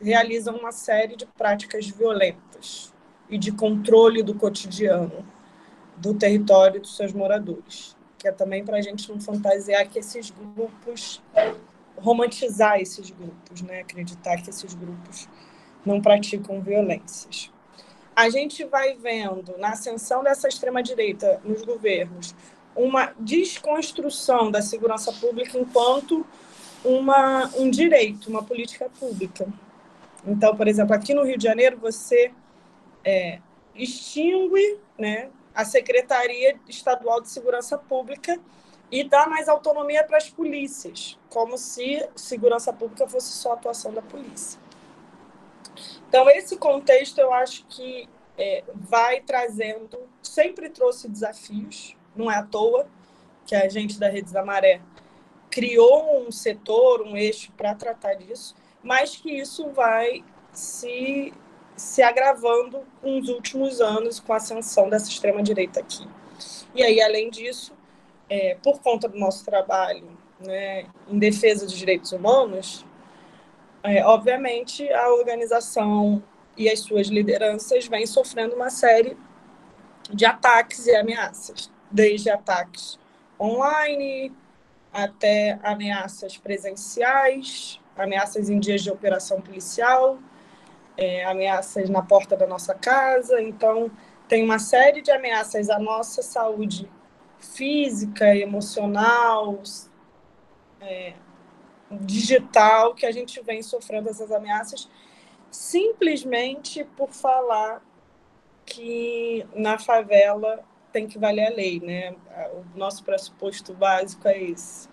[0.00, 2.92] realizam uma série de práticas violentas
[3.28, 5.26] e de controle do cotidiano
[5.96, 10.30] do território dos seus moradores, que é também para a gente não fantasiar que esses
[10.30, 11.22] grupos,
[11.96, 13.80] romantizar esses grupos, né?
[13.80, 15.28] acreditar que esses grupos
[15.84, 17.52] não praticam violências.
[18.14, 22.34] A gente vai vendo na ascensão dessa extrema-direita nos governos
[22.74, 26.26] uma desconstrução da segurança pública enquanto
[26.84, 29.46] uma, um direito, uma política pública.
[30.26, 32.32] Então, por exemplo, aqui no Rio de Janeiro, você
[33.04, 33.38] é,
[33.74, 38.38] extingue né, a Secretaria Estadual de Segurança Pública
[38.92, 44.02] e dá mais autonomia para as polícias, como se segurança pública fosse só atuação da
[44.02, 44.60] polícia.
[46.08, 52.44] Então, esse contexto eu acho que é, vai trazendo, sempre trouxe desafios, não é à
[52.44, 52.86] toa
[53.44, 54.80] que a gente da Rede da Maré
[55.50, 58.54] criou um setor, um eixo para tratar disso
[58.86, 61.34] mas que isso vai se,
[61.76, 66.06] se agravando nos últimos anos com a ascensão dessa extrema-direita aqui.
[66.74, 67.72] E aí, além disso,
[68.28, 70.08] é, por conta do nosso trabalho
[70.40, 72.84] né, em defesa dos direitos humanos,
[73.82, 76.22] é, obviamente a organização
[76.56, 79.16] e as suas lideranças vêm sofrendo uma série
[80.10, 82.98] de ataques e ameaças, desde ataques
[83.38, 84.32] online
[84.92, 90.18] até ameaças presenciais, ameaças em dias de operação policial,
[90.96, 93.40] é, ameaças na porta da nossa casa.
[93.40, 93.90] Então,
[94.28, 96.90] tem uma série de ameaças à nossa saúde
[97.38, 99.60] física, emocional,
[100.80, 101.14] é,
[101.90, 104.88] digital, que a gente vem sofrendo essas ameaças
[105.50, 107.82] simplesmente por falar
[108.64, 112.14] que na favela tem que valer a lei, né?
[112.52, 114.88] O nosso pressuposto básico é esse.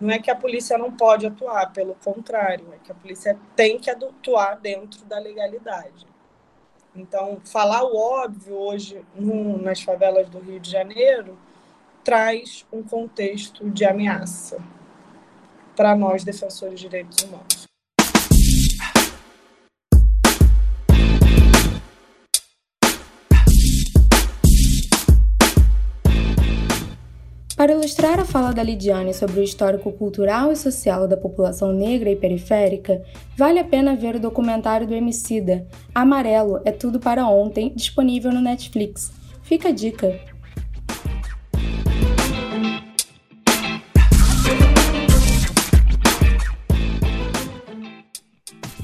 [0.00, 3.78] Não é que a polícia não pode atuar, pelo contrário, é que a polícia tem
[3.78, 6.06] que atuar dentro da legalidade.
[6.94, 11.36] Então, falar o óbvio hoje no, nas favelas do Rio de Janeiro
[12.04, 14.58] traz um contexto de ameaça
[15.76, 17.67] para nós, defensores de direitos humanos.
[27.58, 32.08] Para ilustrar a fala da Lidiane sobre o histórico cultural e social da população negra
[32.08, 33.02] e periférica,
[33.36, 38.40] vale a pena ver o documentário do Emicida, Amarelo é Tudo para Ontem, disponível no
[38.40, 39.10] Netflix.
[39.42, 40.06] Fica a dica!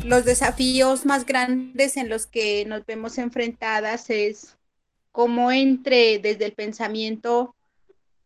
[0.02, 4.56] Los desafíos más grandes en los que nos vemos enfrentadas es
[5.12, 7.54] cómo entre desde el pensamiento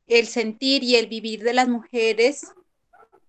[0.09, 2.47] el sentir y el vivir de las mujeres,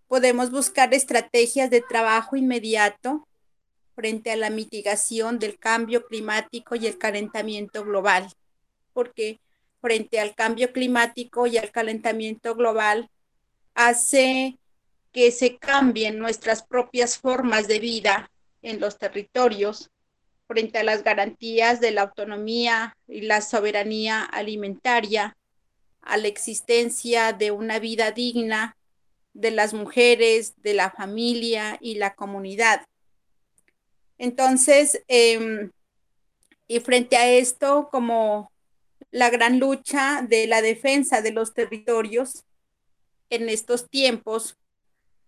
[0.07, 3.27] podemos buscar estrategias de trabajo inmediato
[3.95, 8.31] frente a la mitigación del cambio climático y el calentamiento global,
[8.93, 9.39] porque
[9.81, 13.09] frente al cambio climático y al calentamiento global
[13.75, 14.57] hace
[15.11, 19.89] que se cambien nuestras propias formas de vida en los territorios
[20.47, 25.37] frente a las garantías de la autonomía y la soberanía alimentaria
[26.01, 28.75] a la existencia de una vida digna
[29.33, 32.85] de las mujeres, de la familia y la comunidad.
[34.17, 35.71] Entonces, em,
[36.67, 38.51] y frente a esto, como
[39.11, 42.43] la gran lucha de la defensa de los territorios
[43.29, 44.57] en estos tiempos,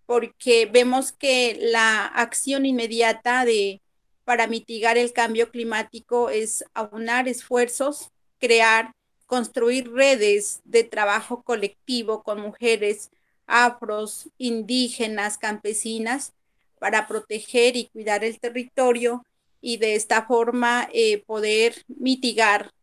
[0.05, 3.82] porque vemos que la acción inmediata de
[4.26, 8.93] para mitigar el cambio climático es aunar esfuerzos, crear,
[9.32, 13.12] construir redes de trabajo colectivo con mujeres
[13.48, 16.34] afros, indígenas, campesinas,
[16.80, 19.26] para proteger y cuidar el territorio
[19.62, 22.74] y de esta forma eh, poder mitigar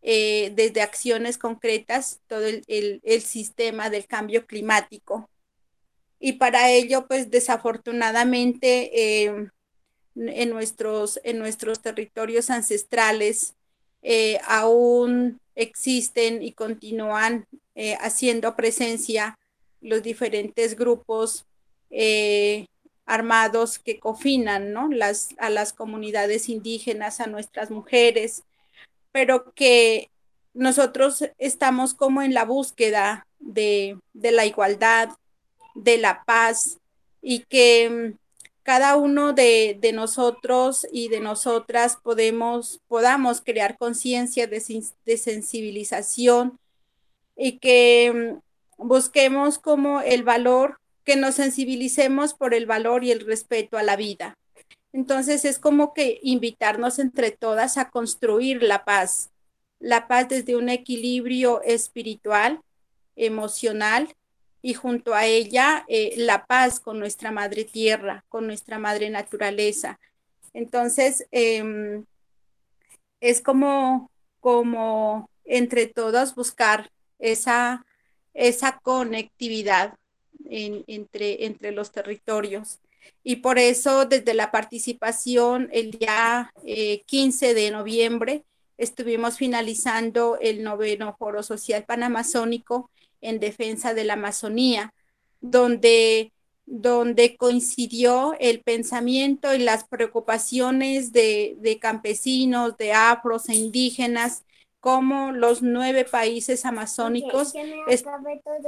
[0.00, 5.28] eh, desde acciones concretas todo el, el, sistema del cambio climático.
[6.20, 9.50] Y para ello, pues desafortunadamente, eh,
[10.14, 13.56] en, nuestros, en nuestros territorios ancestrales
[14.02, 17.46] eh, aún existen y continúan
[18.00, 19.38] haciendo presencia
[19.80, 21.46] los diferentes grupos
[23.06, 24.90] armados que cofinan ¿no?
[25.38, 28.44] a las comunidades indígenas, a nuestras mujeres,
[29.12, 30.10] pero que
[30.54, 35.10] nosotros estamos como en la búsqueda de, la igualdad,
[35.74, 36.78] de la paz
[37.22, 38.18] y que mm,
[38.62, 44.62] cada uno de, nosotros y de nosotras podemos, podamos crear conciencia de,
[45.04, 46.58] de, sensibilización
[47.36, 48.40] y que
[48.78, 53.82] mm, busquemos como el valor, que nos sensibilicemos por el valor y el respeto a
[53.82, 54.36] la vida.
[54.92, 59.30] Entonces es como que invitarnos entre todas a construir la paz,
[59.78, 62.60] la paz desde un equilibrio espiritual,
[63.16, 64.14] emocional
[64.62, 69.98] y junto a ella eh, la paz con nuestra madre tierra, con nuestra madre naturaleza.
[70.52, 72.04] Entonces em,
[73.20, 77.84] es como, como entre todos buscar esa,
[78.34, 79.94] esa conectividad
[80.48, 82.80] entre, entre los territorios.
[83.22, 86.52] Y por eso desde la participación el día
[87.06, 88.44] 15 eh, de noviembre
[88.78, 92.90] estuvimos finalizando el noveno Foro Social Panamazónico
[93.20, 94.92] en defensa de la Amazonía,
[95.40, 96.32] donde,
[96.66, 104.44] donde coincidió el pensamiento y las preocupaciones de, de campesinos, de afros e indígenas
[104.80, 107.52] como los nueve países amazónicos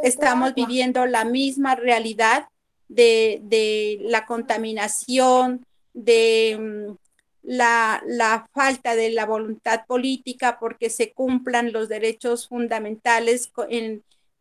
[0.03, 2.49] estamos viviendo la misma realidad
[2.89, 6.97] de, la contaminación, de mm,
[7.43, 13.51] la, falta de la voluntad política porque se cumplan los derechos fundamentales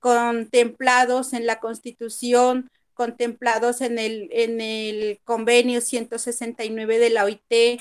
[0.02, 7.80] contemplados en la Constitución, contemplados en el, en el convenio 169 de la OIT,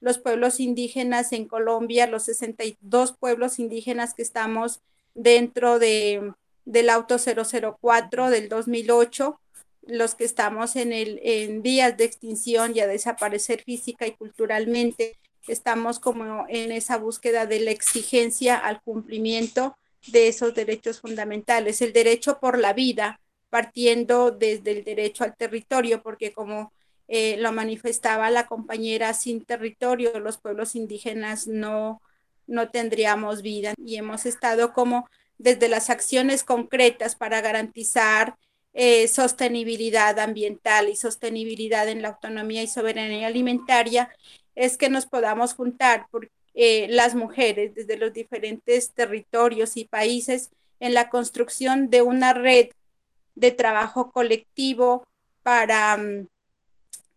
[0.00, 4.80] los pueblos indígenas en Colombia, los 62 pueblos indígenas que estamos
[5.14, 6.32] dentro de,
[6.64, 9.40] del auto 004 del 2008,
[9.86, 15.16] los que estamos en, el, en días de extinción y a desaparecer física y culturalmente,
[15.48, 19.76] estamos como en esa búsqueda de la exigencia al cumplimiento
[20.06, 26.02] de esos derechos fundamentales, el derecho por la vida, partiendo desde el derecho al territorio,
[26.02, 26.72] porque como
[27.08, 32.00] eh, lo manifestaba la compañera sin territorio, los pueblos indígenas no,
[32.46, 33.74] no tendríamos vida.
[33.76, 38.36] Y hemos estado como desde las acciones concretas para garantizar
[38.74, 44.10] eh, sostenibilidad ambiental y sostenibilidad en la autonomía y soberanía alimentaria,
[44.54, 50.50] es que nos podamos juntar por, eh, las mujeres desde los diferentes territorios y países
[50.80, 52.68] en la construcción de una red
[53.34, 55.06] de trabajo colectivo
[55.42, 56.26] para mm,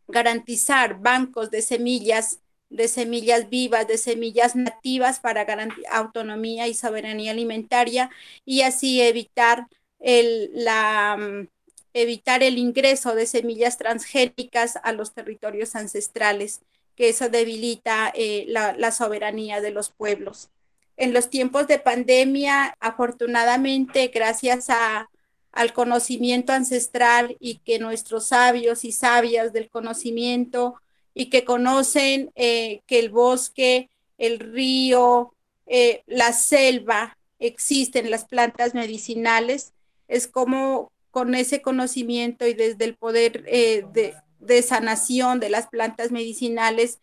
[0.08, 7.32] garantizar bancos de semillas, de semillas vivas, de semillas nativas para garantizar autonomía y soberanía
[7.32, 8.10] alimentaria
[8.46, 9.68] y así evitar
[10.00, 11.48] el, la, mm,
[11.94, 16.62] evitar el ingreso de semillas transgénicas a los territorios ancestrales,
[16.96, 20.50] que eso debilita eh, la, soberanía de los pueblos.
[20.98, 25.10] En los tiempos de pandemia, afortunadamente, gracias a,
[25.52, 30.76] al conocimiento ancestral y que nuestros sabios y sabias del conocimiento
[31.14, 35.34] y que conocen eh, que el bosque, el río,
[35.66, 39.74] eh, la selva existen las plantas medicinales,
[40.08, 44.16] es como con ese conocimiento y desde el poder de,
[44.62, 47.00] sanación de las plantas medicinales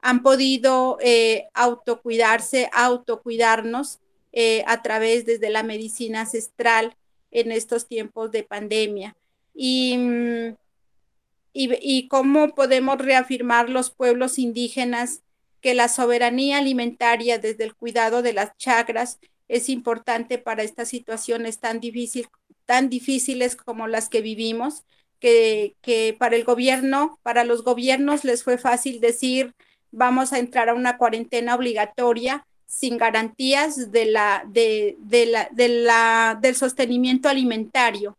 [0.00, 3.98] han podido eh, autocuidarse, autocuidarnos
[4.32, 6.96] eh, a través desde la medicina ancestral
[7.30, 9.16] en estos tiempos de pandemia.
[9.54, 9.98] Y,
[11.52, 15.22] y, cómo podemos reafirmar los pueblos indígenas
[15.62, 19.18] que la soberanía alimentaria desde el cuidado de las chakras
[19.48, 22.28] es importante para estas situaciones tan, difícil,
[22.66, 24.84] tan difíciles como las que vivimos,
[25.20, 29.54] que, para el gobierno, para los gobiernos les fue fácil decir,
[29.90, 36.38] vamos a entrar a una cuarentena obligatoria sin garantías de la, de, la, de la,
[36.40, 38.16] del sostenimiento alimentario.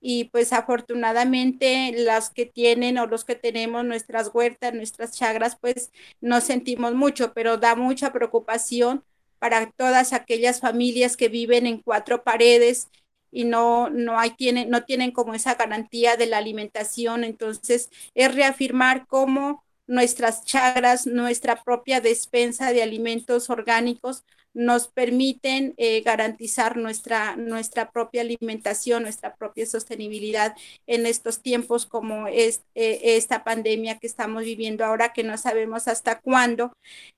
[0.00, 5.90] Y pues afortunadamente las que tienen o los que tenemos nuestras huertas, nuestras chagras, pues
[6.20, 9.02] nos sentimos mucho, pero da mucha preocupación
[9.40, 12.88] para todas aquellas familias que viven en cuatro paredes
[13.30, 17.24] y no, no, hay, tienen, no tienen como esa garantía de la alimentación.
[17.24, 24.24] Entonces, es reafirmar cómo nuestras chagras, nuestra propia despensa de alimentos orgánicos
[24.54, 30.56] nos permiten eh, garantizar nuestra, nuestra propia alimentación, nuestra propia sostenibilidad
[30.86, 35.86] en estos tiempos como es eh, esta pandemia que estamos viviendo ahora, que no sabemos
[35.86, 36.72] hasta cuándo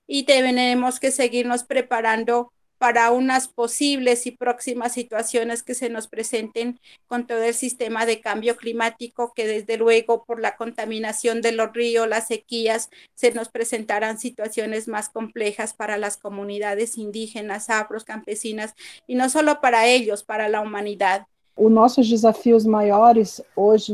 [0.07, 2.51] y tenemos que seguirnos preparando
[2.81, 8.21] para unas posibles y próximas situaciones que se nos presenten con todo el sistema de
[8.21, 13.49] cambio climático, que desde luego por la contaminación de los ríos, las sequías, se nos
[13.49, 18.73] presentarán situaciones más complejas para las comunidades indígenas, afros, campesinas,
[19.05, 21.27] y no solo para ellos, para la humanidad.
[21.55, 23.93] Os nossos desafios maiores hoje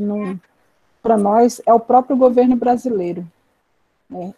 [1.03, 3.27] para nós é o próprio governo brasileiro.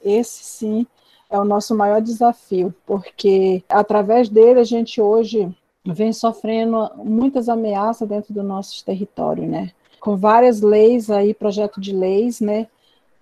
[0.04, 0.88] Esse sim
[1.30, 5.54] é o nosso maior desafio, porque através dele a gente hoje
[5.86, 9.72] vem sofrendo muitas ameaças dentro do nosso território, né?
[10.00, 12.68] Com várias leis aí, projeto de leis, né?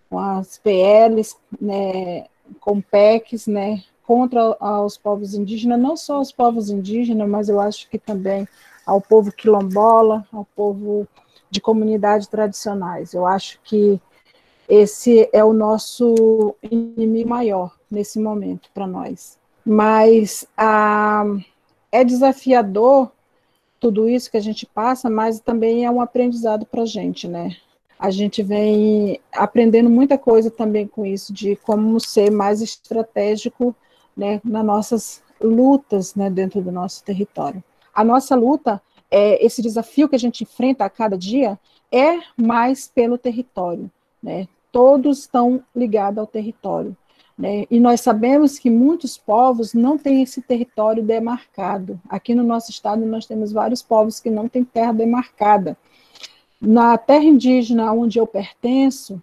[0.10, 2.26] Com as PLs, né?
[2.60, 3.84] Com PECs, né?
[4.06, 4.56] Contra
[4.86, 8.48] os povos indígenas, não só os povos indígenas, mas eu acho que também
[8.86, 11.06] ao povo quilombola, ao povo
[11.50, 13.14] de comunidades tradicionais.
[13.14, 14.02] Eu acho que
[14.68, 19.38] esse é o nosso inimigo maior nesse momento para nós.
[19.66, 21.26] Mas ah,
[21.92, 23.12] é desafiador
[23.80, 27.56] tudo isso que a gente passa, mas também é um aprendizado para a gente, né?
[28.00, 33.76] A gente vem aprendendo muita coisa também com isso, de como ser mais estratégico
[34.16, 37.64] né, nas nossas lutas né, dentro do nosso território.
[37.94, 41.58] A nossa luta, é, esse desafio que a gente enfrenta a cada dia,
[41.92, 43.90] é mais pelo território.
[44.22, 44.48] Né?
[44.78, 46.96] Todos estão ligados ao território.
[47.36, 47.66] Né?
[47.72, 52.00] E nós sabemos que muitos povos não têm esse território demarcado.
[52.08, 55.76] Aqui no nosso estado, nós temos vários povos que não têm terra demarcada.
[56.62, 59.20] Na terra indígena onde eu pertenço,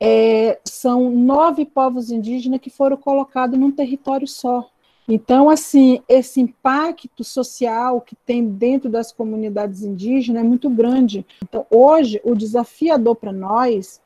[0.00, 4.68] é, são nove povos indígenas que foram colocados num território só.
[5.08, 11.24] Então, assim, esse impacto social que tem dentro das comunidades indígenas é muito grande.
[11.44, 14.00] Então, hoje, o desafiador para nós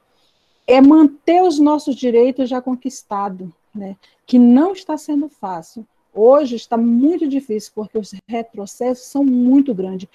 [0.67, 3.97] é manter os nossos direitos já conquistados, né?
[4.27, 5.87] que não está sendo fácil.
[6.15, 10.09] Hoje está muito difícil, porque os retrocessos são muito grandes.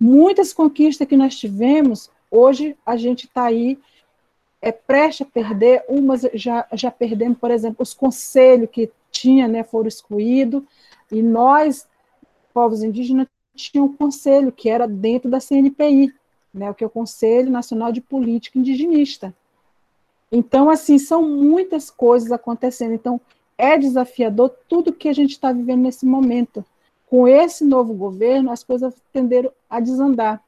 [0.00, 3.78] Muitas conquistas que nós tivemos, hoje a gente está aí
[4.60, 9.64] é prestes a perder, umas já, já perdemos, por exemplo, os conselhos que tinha, né,
[9.64, 10.62] foram excluídos,
[11.10, 11.86] e nós,
[12.54, 16.14] povos indígenas, tinha um conselho que era dentro da CNPI,
[16.54, 19.34] né, que é o Conselho Nacional de Política Indigenista.
[20.32, 22.94] Então, assim, são muitas coisas acontecendo.
[22.94, 23.20] Então,
[23.58, 26.64] é desafiador tudo que a gente está vivendo nesse momento.
[27.06, 30.42] Com esse novo governo, as coisas tenderam a desandar.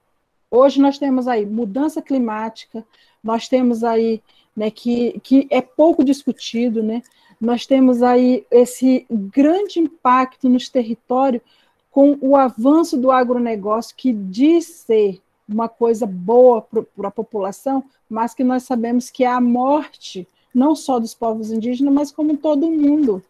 [0.50, 2.84] Hoje nós temos aí mudança climática,
[3.22, 4.22] nós temos aí,
[4.56, 7.02] né, que, que é pouco discutido, né?
[7.40, 11.42] Nós temos aí esse grande impacto nos territórios
[11.90, 18.34] com o avanço do agronegócio, que diz ser uma coisa boa para a população, mas
[18.34, 22.70] que nós sabemos que é a morte, não só dos povos indígenas, mas como todo
[22.70, 23.22] mundo.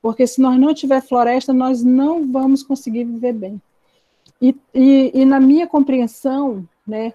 [0.00, 3.62] Porque se nós não tiver floresta, nós não vamos conseguir viver bem.
[4.40, 7.14] E, e, e na minha compreensão, né,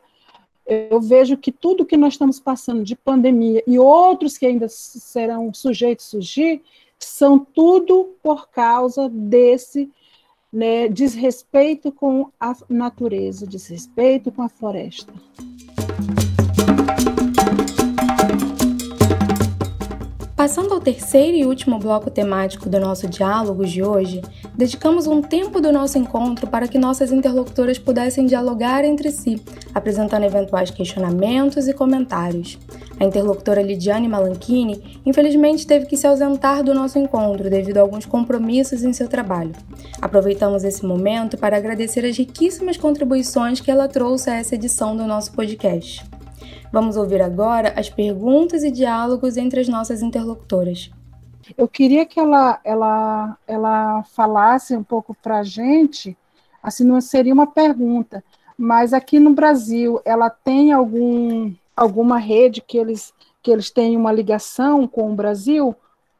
[0.65, 5.53] eu vejo que tudo que nós estamos passando de pandemia e outros que ainda serão
[5.53, 6.61] sujeitos a surgir,
[6.99, 9.89] são tudo por causa desse
[10.57, 15.13] né, desrespeito com a natureza, desrespeito com a floresta.
[20.37, 24.21] Passando ao terceiro e último bloco temático do nosso diálogo de hoje,
[24.55, 29.41] dedicamos um tempo do nosso encontro para que nossas interlocutoras pudessem dialogar entre si,
[29.73, 32.59] apresentando eventuais questionamentos e comentários.
[32.99, 38.05] A interlocutora Lidiane Malanchini, infelizmente, teve que se ausentar do nosso encontro devido a alguns
[38.05, 39.53] compromissos em seu trabalho.
[39.99, 45.07] Aproveitamos esse momento para agradecer as riquíssimas contribuições que ela trouxe a essa edição do
[45.07, 46.06] nosso podcast.
[46.71, 50.91] Vamos ouvir agora as perguntas e diálogos entre as nossas interlocutoras.
[51.57, 56.17] Eu queria que ela, ela, ela falasse um pouco para a gente,
[56.61, 58.23] assim, não seria uma pergunta,
[58.57, 64.11] mas aqui no Brasil, ela tem algum, alguma rede que eles, que eles têm uma
[64.11, 65.75] ligação com o Brasil,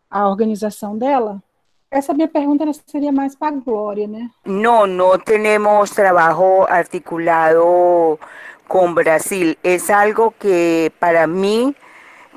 [0.09, 1.41] a organização dela?
[1.89, 4.29] Essa minha pergunta seria mais para a Glória, né?
[4.45, 8.19] No, no tenemos trabajo articulado
[8.67, 9.57] con Brasil.
[9.63, 11.75] Es algo que para mí,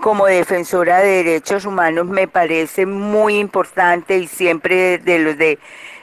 [0.01, 5.59] como defensora de derechos humanos, me parece muy importante y siempre de los de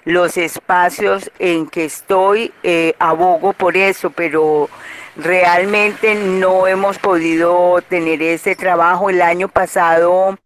[0.05, 4.69] los espacios en que estoy eh, abogo por eso, pero
[5.17, 9.09] realmente no hemos podido tener ese trabajo.
[9.09, 10.37] El año pasado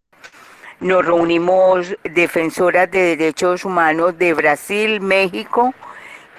[0.80, 5.76] nos reunimos defensoras de derechos humanos de Brasil, México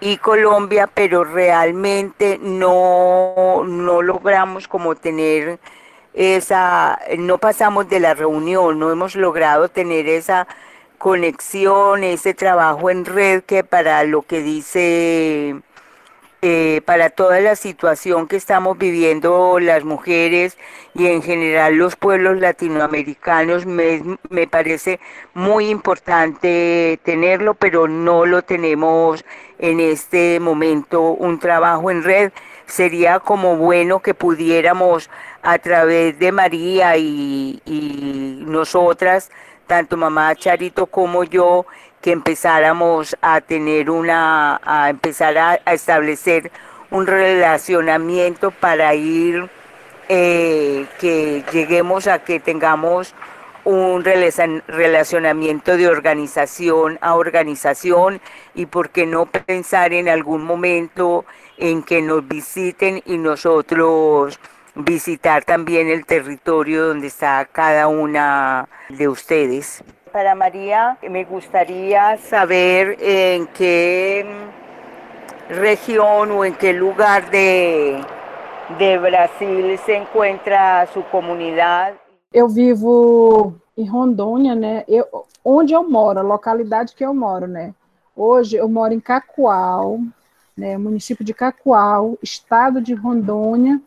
[0.03, 5.61] y Colombia, pero realmente no, no logramos como tener
[6.13, 10.49] esa, no pasamos de la reunión, no hemos logrado tener esa
[10.99, 15.63] conexión, ese trabajo en red que para lo que dice
[16.45, 20.59] eh, para toda la situación que estamos viviendo las mujeres
[20.93, 24.99] y en general los pueblos latinoamericanos, me, me parece
[25.35, 29.25] muy importante tenerlo, pero no lo tenemos
[29.63, 31.01] en este momento.
[31.13, 32.33] Un trabajo en red
[32.67, 35.09] sería como bueno que pudiéramos
[35.43, 39.31] a través de María y, y nosotras,
[39.67, 41.65] tanto mamá Charito como yo,
[42.03, 46.51] que empezáramos a tener una, a empezar a, establecer
[46.91, 49.49] un relacionamiento para ir,
[50.09, 53.15] eh, que lleguemos a que tengamos
[53.65, 58.21] un relacionamiento de organización a organización
[58.55, 61.25] y por qué no pensar en algún momento
[61.59, 64.41] en que nos visiten y nosotros
[64.75, 69.85] visitar también el territorio donde está cada una de ustedes.
[70.13, 74.27] Para María, me gustaría saber en qué
[75.49, 78.03] región o en qué lugar de,
[78.79, 82.02] de Brasil se encuentra su comunidade.
[82.33, 84.85] Eu vivo em Rondônia, né?
[84.89, 85.07] Eu,
[85.45, 87.75] onde eu moro, a localidade que eu moro, né?
[88.17, 90.01] Hoje eu moro em Cacoal,
[90.57, 90.79] né?
[90.79, 93.81] Município de Cacoal, estado de Rondônia,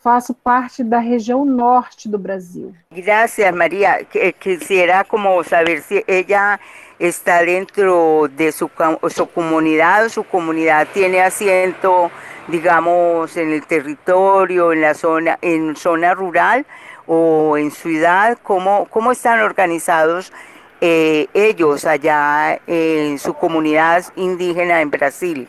[0.00, 2.74] faço parte da região norte do Brasil.
[2.90, 4.04] Gracias, María.
[4.38, 6.58] Quisiera como saber si ella
[6.98, 8.70] está dentro de su,
[9.10, 12.10] su comunidad o su comunidad tiene asiento,
[12.48, 13.32] digamos,
[13.68, 16.66] territorio, en la zona, en zona rural
[17.12, 18.38] o en ciudad.
[18.40, 20.32] ¿Cómo, cómo están organizados
[20.80, 25.48] eh, ellos allá en su comunidad indígena en Brasil?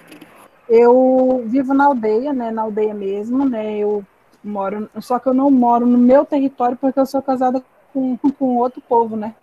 [0.67, 4.03] Eu vivo na aldeia, né, na aldeia mesmo, né, eu
[4.43, 7.61] moro, só que eu não moro no meu território porque eu sou casada
[7.93, 9.35] com, com outro povo, né?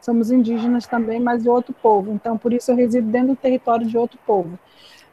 [0.00, 2.12] Somos indígenas também, mas de outro povo.
[2.12, 4.58] Então, por isso eu resido dentro do território de outro povo.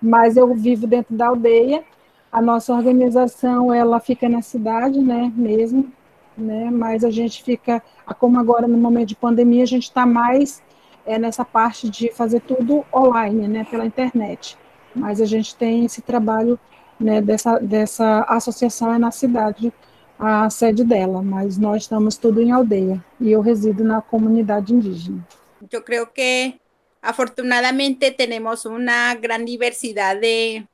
[0.02, 1.84] Mas eu vivo dentro da aldeia.
[2.32, 5.92] A nossa organização, ela fica na cidade, né, mesmo,
[6.38, 6.70] né?
[6.72, 7.82] Mas a gente fica,
[8.20, 10.62] como agora no momento de pandemia, a gente está mais
[11.06, 14.58] é, nessa parte de fazer tudo online, né, pela internet.
[14.96, 16.60] Mas a gente tem esse trabalho
[17.00, 19.74] né, dessa, dessa associação é na cidade,
[20.18, 25.26] a sede dela, mas nós estamos tudo em aldeia e eu resido na comunidade indígena.
[25.72, 26.56] Eu creo que
[27.02, 30.66] afortunadamente temos uma grande diversidade de,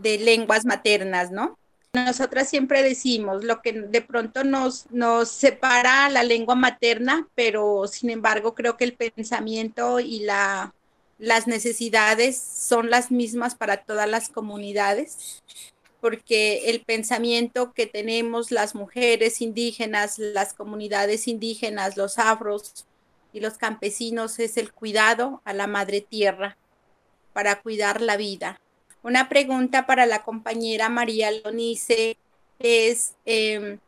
[0.00, 1.56] de lenguas maternas, ¿no?
[1.94, 8.10] Nosotras siempre decimos, lo que de pronto nos, nos separa la lengua materna, pero sin
[8.10, 10.74] embargo creo que el pensamiento y la,
[11.18, 15.44] las necesidades son las mismas para todas las comunidades,
[16.00, 22.86] porque el pensamiento que tenemos las mujeres indígenas, las comunidades indígenas, los afros
[23.32, 26.56] y los campesinos es el cuidado a la madre tierra
[27.32, 28.60] para cuidar la vida.
[29.04, 32.16] Una pregunta para la compañera María Lonice
[32.58, 33.78] es, em,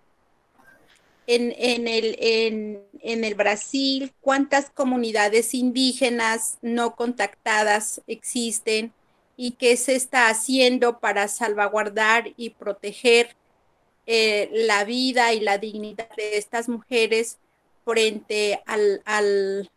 [1.26, 8.92] en, el, en, el Brasil, ¿cuántas comunidades indígenas no contactadas existen
[9.38, 13.36] y qué se está haciendo para salvaguardar y proteger
[14.04, 17.38] eh, la vida y la dignidad de estas mujeres
[17.86, 19.00] frente al,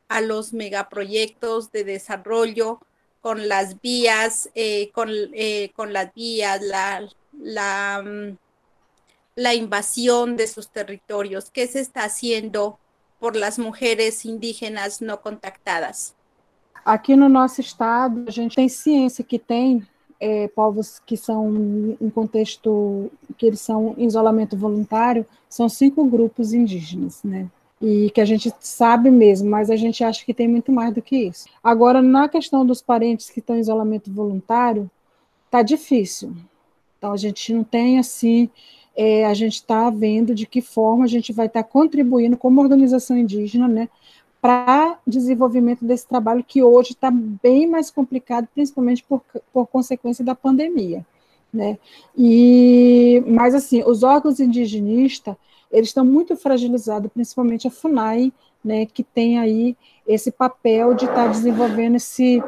[0.10, 2.82] a los megaproyectos de desarrollo
[3.22, 8.38] con las vías, eh, con, eh, con, las vías, la, la mm,
[9.40, 11.50] la invasión de sus territorios?
[11.50, 12.78] ¿Qué se está haciendo
[13.20, 16.14] por las mujeres indígenas não contactadas?
[16.86, 19.86] Aqui no nosso estado, a gente tem ciência que tem
[20.20, 26.52] é, povos que são em contexto que eles são em isolamento voluntário, são cinco grupos
[26.54, 27.48] indígenas, né?
[27.82, 31.02] E que a gente sabe mesmo, mas a gente acha que tem muito mais do
[31.02, 31.48] que isso.
[31.64, 34.90] Agora, na questão dos parentes que estão em isolamento voluntário,
[35.50, 36.36] tá difícil.
[36.98, 38.50] Então, a gente não tem assim
[39.02, 42.60] é, a gente está vendo de que forma a gente vai estar tá contribuindo como
[42.60, 43.88] organização indígena, né,
[44.42, 49.22] para desenvolvimento desse trabalho que hoje está bem mais complicado, principalmente por,
[49.54, 51.06] por consequência da pandemia.
[51.52, 51.78] Né?
[52.18, 55.36] E, mas, assim, os órgãos indigenistas,
[55.72, 58.32] eles estão muito fragilizados, principalmente a FUNAI,
[58.64, 59.76] né, que tem aí
[60.08, 62.44] esse papel de estar tá desenvolvendo esse,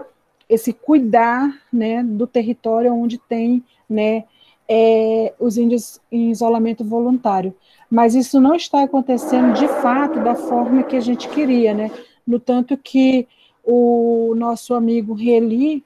[0.50, 4.26] esse cuidar né, do território onde tem né,
[4.68, 7.54] é, os índios em isolamento voluntário.
[7.90, 11.92] Mas isso não está acontecendo de fato da forma que a gente queria, né?
[12.26, 13.28] No tanto que
[13.64, 15.84] o nosso amigo Reli,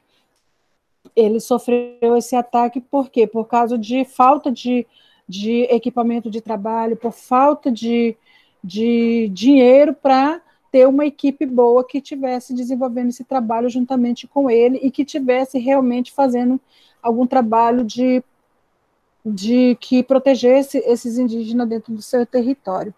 [1.15, 3.25] ele sofreu esse ataque por quê?
[3.25, 4.85] Por causa de falta de,
[5.27, 8.15] de equipamento de trabalho, por falta de,
[8.63, 14.77] de dinheiro para ter uma equipe boa que tivesse desenvolvendo esse trabalho juntamente com ele
[14.83, 16.59] e que tivesse realmente fazendo
[17.01, 18.23] algum trabalho de,
[19.25, 22.93] de que protegesse esses indígenas dentro do seu território.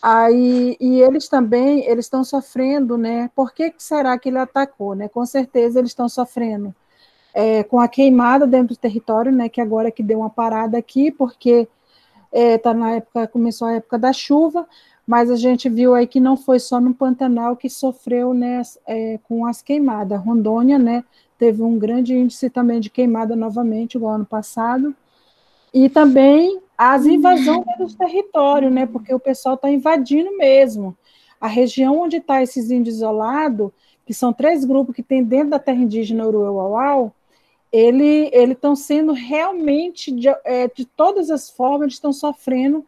[0.00, 3.30] Aí, e eles também eles estão sofrendo, né?
[3.34, 5.08] Por que será que ele atacou, né?
[5.08, 6.72] Com certeza eles estão sofrendo
[7.38, 9.48] é, com a queimada dentro do território, né?
[9.48, 11.68] Que agora que deu uma parada aqui, porque
[12.32, 14.66] é, tá na época começou a época da chuva,
[15.06, 19.20] mas a gente viu aí que não foi só no Pantanal que sofreu né, é,
[19.22, 20.20] com as queimadas.
[20.20, 21.04] Rondônia, né,
[21.38, 24.92] teve um grande índice também de queimada novamente, igual ano passado.
[25.72, 30.96] E também as invasões dos territórios, né, porque o pessoal está invadindo mesmo.
[31.40, 33.70] A região onde está esses índios isolados,
[34.04, 37.14] que são três grupos que tem dentro da terra indígena Uruauau,
[37.72, 42.84] ele estão sendo realmente, de, é, de todas as formas, estão sofrendo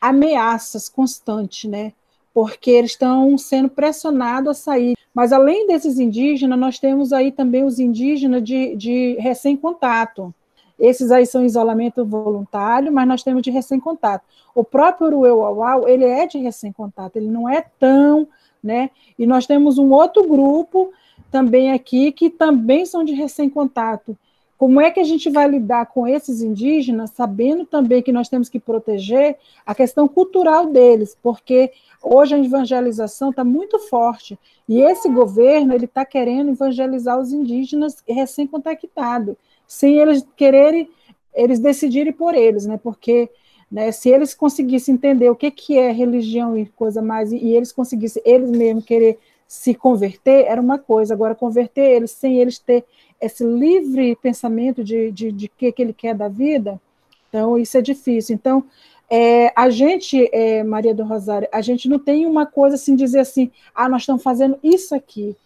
[0.00, 1.92] ameaças constantes, né?
[2.32, 4.96] Porque eles estão sendo pressionados a sair.
[5.12, 10.32] Mas além desses indígenas, nós temos aí também os indígenas de, de recém-contato.
[10.78, 14.24] Esses aí são isolamento voluntário, mas nós temos de recém-contato.
[14.54, 18.26] O próprio Uruauau, ele é de recém-contato, ele não é tão,
[18.62, 18.90] né?
[19.18, 20.90] E nós temos um outro grupo
[21.30, 24.16] também aqui que também são de recém-contato,
[24.60, 28.46] como é que a gente vai lidar com esses indígenas, sabendo também que nós temos
[28.50, 35.08] que proteger a questão cultural deles, porque hoje a evangelização está muito forte e esse
[35.08, 39.34] governo ele está querendo evangelizar os indígenas recém-contactados,
[39.66, 40.90] sem eles quererem,
[41.34, 42.78] eles decidirem por eles, né?
[42.82, 43.30] Porque
[43.70, 47.72] né, se eles conseguissem entender o que, que é religião e coisa mais, e eles
[47.72, 49.18] conseguissem eles mesmos querer
[49.50, 51.12] se converter, era uma coisa.
[51.12, 52.84] Agora, converter eles sem eles ter
[53.20, 56.80] esse livre pensamento de, de, de que, que ele quer da vida,
[57.28, 58.36] então isso é difícil.
[58.36, 58.64] Então,
[59.10, 63.18] é, a gente, é, Maria do Rosário, a gente não tem uma coisa assim, dizer
[63.18, 65.36] assim, ah, nós estamos fazendo isso aqui.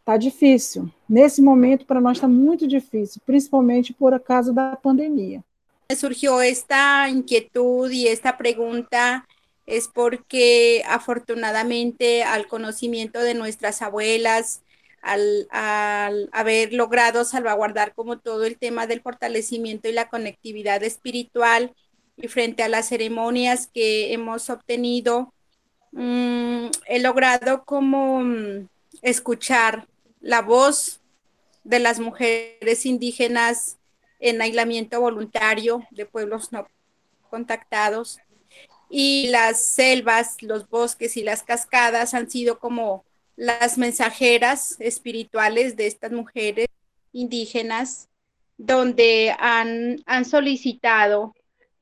[0.00, 0.90] Está difícil.
[1.08, 5.40] Nesse momento, para nós está muito difícil, principalmente por causa da pandemia.
[5.96, 9.22] Surgiu esta inquietud e esta pergunta
[9.66, 14.62] es porque afortunadamente al conocimiento de nuestras abuelas,
[15.02, 15.48] al,
[16.32, 21.74] haber logrado salvaguardar como todo el tema del fortalecimiento y la conectividad espiritual
[22.16, 25.32] y frente a las ceremonias que hemos obtenido,
[25.92, 28.68] mm, he logrado como mm,
[29.02, 29.88] escuchar
[30.20, 31.00] la voz
[31.64, 33.78] de las mujeres indígenas
[34.20, 36.66] en aislamiento voluntario de pueblos no
[37.30, 38.20] contactados
[38.94, 45.86] y las selvas, los bosques y las cascadas han sido como las mensajeras espirituales de
[45.86, 46.66] estas mujeres
[47.10, 48.10] indígenas,
[48.58, 51.34] donde han, han solicitado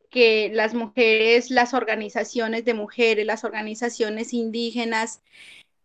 [0.09, 5.21] que las mujeres, las organizaciones de mujeres, las organizaciones indígenas,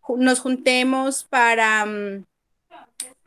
[0.07, 2.23] nos juntemos para, mm,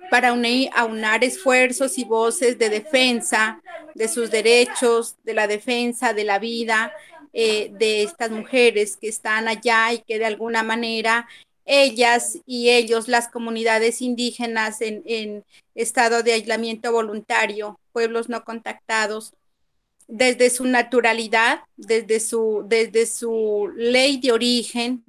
[0.09, 3.61] para unir, aunar esfuerzos y voces de defensa
[3.96, 6.92] de sus derechos, de la defensa de la vida
[7.33, 11.29] eh, de estas mujeres que están allá y que de alguna manera
[11.68, 19.35] ellas y ellos, las comunidades indígenas en, estado de aislamiento voluntario, pueblos no contactados,
[20.09, 25.05] desde su naturalidad, desde su, desde su ley de origen,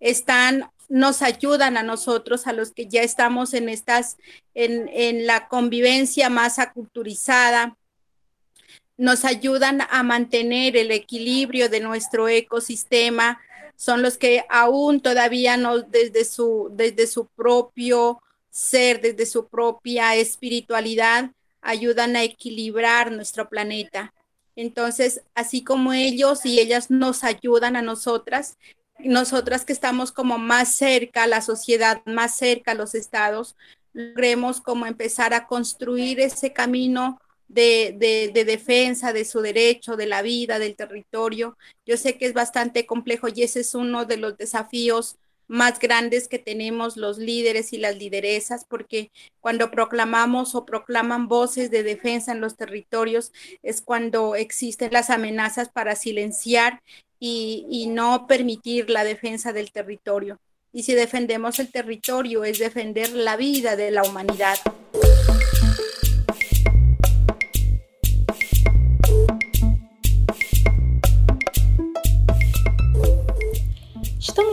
[0.00, 4.16] están, nos ayudan a nosotros, a los que ya estamos en estas,
[4.54, 7.76] en, en la convivencia más aculturizada,
[8.98, 13.40] nos ayudan a mantener el equilibrio de nuestro ecosistema,
[13.76, 18.20] son los que aún todavía no desde su, desde su propio
[18.50, 21.30] ser, desde su propia espiritualidad,
[21.62, 24.12] ayudan a equilibrar nuestro planeta.
[24.56, 28.56] Entonces, así como ellos y ellas nos ayudan a nosotras,
[28.98, 33.54] nosotras que estamos como más cerca a la sociedad, más cerca a los estados,
[33.92, 40.58] logremos como empezar a construir ese camino de, defensa de su derecho, de la vida,
[40.58, 41.56] del territorio.
[41.86, 45.16] Yo sé que es bastante complejo y ese es uno de los desafíos
[45.48, 51.70] más grandes que tenemos los líderes y las lideresas, porque cuando proclamamos o proclaman voces
[51.70, 53.32] de defensa en los territorios
[53.62, 56.82] es cuando existen las amenazas para silenciar
[57.18, 60.38] y, y no permitir la defensa del territorio.
[60.70, 64.58] Y si defendemos el territorio es defender la vida de la humanidad.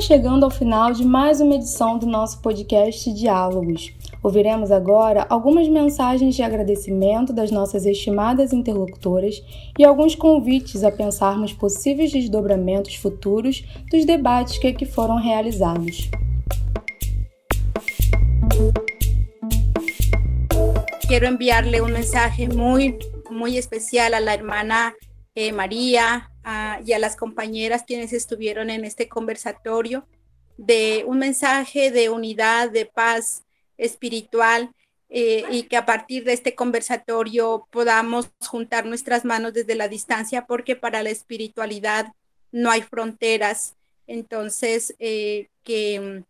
[0.05, 3.91] Chegando ao final de mais uma edição do nosso podcast Diálogos.
[4.21, 9.41] Ouviremos agora algumas mensagens de agradecimento das nossas estimadas interlocutoras
[9.79, 16.07] e alguns convites a pensarmos possíveis desdobramentos futuros dos debates que aqui foram realizados.
[21.07, 24.93] Quero enviarle um mensaje muito, muito especial a la hermana
[25.35, 25.51] eh,
[26.45, 30.07] María y a las compañeras quienes estuvieron en este conversatorio
[30.57, 33.43] de un mensaje de unidad, de paz
[33.77, 34.71] espiritual
[35.09, 40.45] eh, y que a partir de este conversatorio podamos juntar nuestras manos desde la distancia
[40.45, 42.13] porque para la espiritualidad
[42.51, 43.75] no hay fronteras.
[44.07, 46.23] Entonces, eh, que,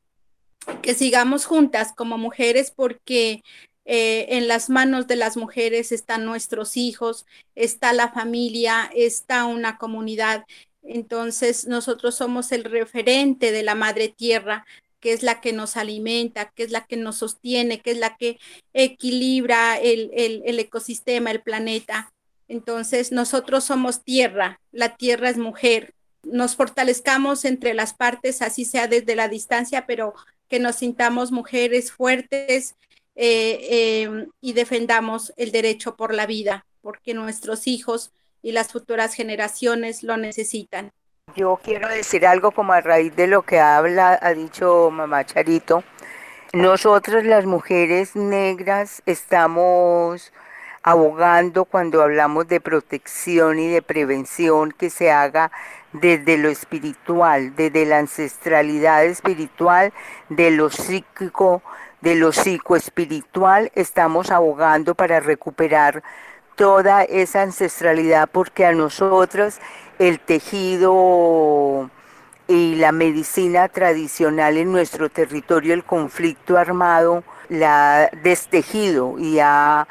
[0.82, 3.44] que sigamos juntas como mujeres porque
[3.86, 9.78] eh, en las manos de las mujeres están nuestros hijos, está la familia, está una
[9.78, 10.46] comunidad.
[10.82, 14.66] Entonces nosotros somos el referente de la madre tierra,
[15.00, 18.18] que es la que nos alimenta, que es la que nos sostiene, que es la
[18.18, 18.40] que
[18.74, 22.12] equilibra el, el ecosistema, el planeta.
[22.48, 25.94] Entonces nosotros somos tierra, la tierra es mujer.
[26.24, 30.16] Nos fortalezcamos entre las partes, así sea desde la distancia, pero
[30.50, 32.76] que nos sintamos mujeres fuertes,
[33.16, 38.12] eh, em, y defendamos el derecho por la vida, porque nuestros hijos
[38.42, 40.92] y las futuras generaciones lo necesitan.
[41.36, 45.84] Yo quiero decir algo como a raíz de lo que habla, ha dicho mamá Charito.
[46.54, 50.32] Nosotros las mujeres negras estamos
[50.84, 55.52] abogando cuando hablamos de protección y de prevención que se haga
[55.92, 59.92] desde lo espiritual, desde la ancestralidad espiritual,
[60.30, 61.64] de lo psíquico,
[62.06, 66.04] de lo psicoespiritual, estamos abogando para recuperar
[66.56, 69.58] toda esa ancestralidad porque a nosotros
[69.98, 71.90] el tejido
[72.48, 79.88] y la medicina tradicional en nuestro territorio, el conflicto armado, la ha destejido y ha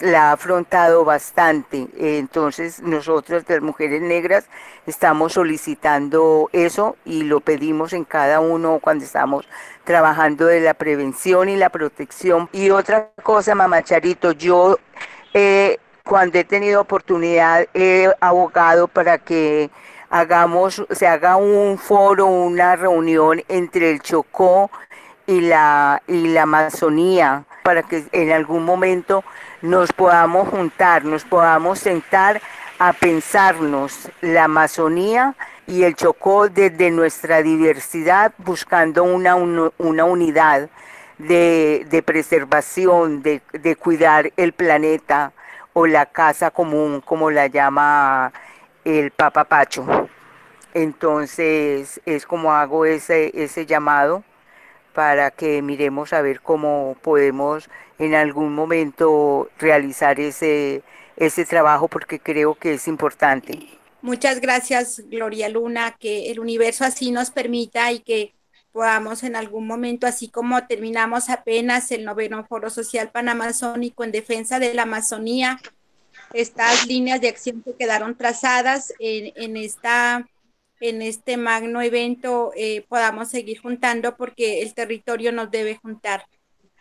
[0.00, 1.88] la ha afrontado bastante.
[1.96, 4.46] Entonces nosotros las mujeres negras
[4.86, 9.48] estamos solicitando eso y lo pedimos en cada uno cuando estamos
[9.84, 12.48] trabajando de la prevención y la protección.
[12.52, 14.78] Y otra cosa, mamá Charito, yo
[16.04, 19.70] cuando he tenido oportunidad he abogado para que
[20.08, 24.70] hagamos, se haga un foro, una reunión entre el Chocó
[25.26, 29.24] y la, y la Amazonía para que en algún momento
[29.62, 32.40] nos podamos juntar, nos podamos sentar
[32.78, 35.34] a pensarnos la Amazonía
[35.66, 40.68] y el Chocó desde nuestra diversidad, buscando una, una unidad
[41.18, 45.32] de, preservación, de, de, cuidar el planeta
[45.72, 48.32] o la casa común, como la llama
[48.84, 50.08] el Papa Pacho.
[50.74, 54.22] Entonces es como hago ese, ese llamado
[54.92, 57.68] para que miremos a ver cómo podemos
[57.98, 60.82] en algún momento realizar ese,
[61.16, 63.68] ese trabajo porque creo que es importante.
[64.02, 68.34] Muchas gracias, Gloria Luna, que el universo así nos permita y que
[68.70, 74.58] podamos en algún momento, así como terminamos apenas el noveno Foro Social Panamazónico en defensa
[74.58, 75.58] de la Amazonía,
[76.34, 80.28] estas líneas de acción que quedaron trazadas en, esta
[80.80, 86.26] en este magno evento eh, podamos seguir juntando porque el territorio nos debe juntar,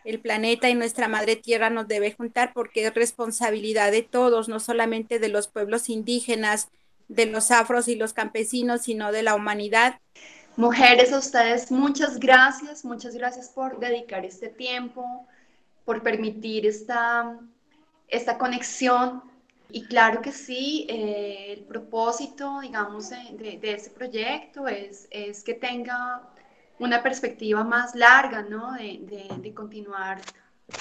[0.06, 4.60] el planeta y nuestra madre tierra nos debe juntar porque es responsabilidad de todos, no
[4.60, 6.70] solamente de los pueblos indígenas,
[7.08, 10.00] de los afros y los campesinos, sino de la humanidad.
[10.56, 15.28] Mujeres, a ustedes muchas gracias, muchas gracias por dedicar este tiempo,
[15.84, 17.38] por permitir esta,
[18.08, 19.22] esta conexión
[19.70, 25.54] y claro que sí, eh, el propósito, digamos, de, de, este proyecto es, es, que
[25.54, 26.22] tenga
[26.80, 28.74] una perspectiva más larga, ¿no?
[28.74, 29.00] De,
[29.38, 30.20] de, continuar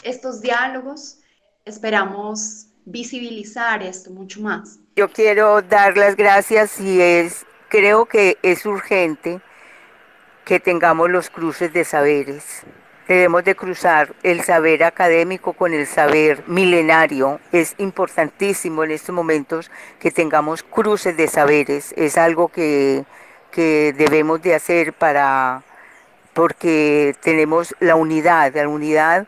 [0.03, 1.19] estos diálogos.
[1.65, 4.79] Esperamos visibilizar esto mucho más.
[4.97, 9.41] Yo quiero dar las gracias y es, creo que es urgente
[10.45, 12.63] que tengamos los cruces de saberes.
[13.09, 17.39] Debemos de cruzar el saber académico con el saber milenario.
[17.53, 21.93] Es importantísimo en estos momentos que tengamos cruces de saberes.
[21.99, 23.05] Es algo que,
[23.51, 25.63] que debemos de hacer para,
[26.35, 29.27] porque tenemos la unidad, la unidad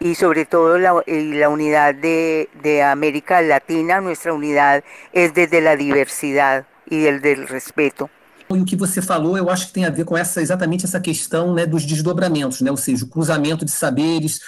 [0.00, 4.82] y sobre todo la, la unidad de, de, América Latina, nuestra unidad
[5.12, 8.10] es desde la diversidad y el del respeto.
[8.52, 10.98] E o que você falou, eu acho que tem a ver com essa exatamente essa
[10.98, 14.40] questão né, dos desdobramentos, né, ou seja, o cruzamento de saberes,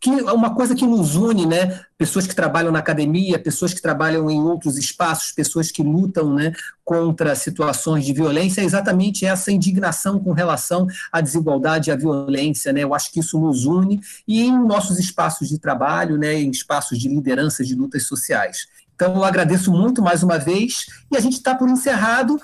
[0.00, 3.82] que é uma coisa que nos une, né, pessoas que trabalham na academia, pessoas que
[3.82, 6.52] trabalham em outros espaços, pessoas que lutam né,
[6.84, 12.72] contra situações de violência, é exatamente essa indignação com relação à desigualdade e à violência.
[12.72, 16.50] Né, eu acho que isso nos une e em nossos espaços de trabalho, né, em
[16.50, 18.68] espaços de liderança de lutas sociais.
[18.94, 22.40] Então, eu agradeço muito mais uma vez e a gente está por encerrado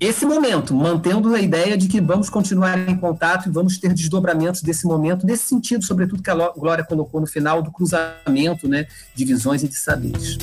[0.00, 4.62] esse momento, mantendo a ideia de que vamos continuar em contato e vamos ter desdobramentos
[4.62, 9.24] desse momento, nesse sentido, sobretudo, que a Glória colocou no final, do cruzamento né, de
[9.26, 10.38] visões e de saberes.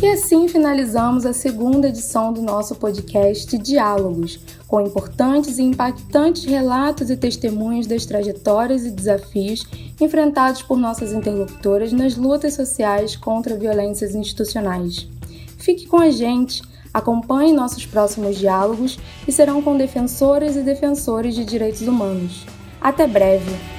[0.00, 4.38] E assim finalizamos a segunda edição do nosso podcast Diálogos,
[4.68, 9.66] com importantes e impactantes relatos e testemunhos das trajetórias e desafios
[10.00, 15.08] enfrentados por nossas interlocutoras nas lutas sociais contra violências institucionais.
[15.58, 16.62] Fique com a gente,
[16.94, 22.46] acompanhe nossos próximos diálogos e serão com defensoras e defensores de direitos humanos.
[22.80, 23.77] Até breve!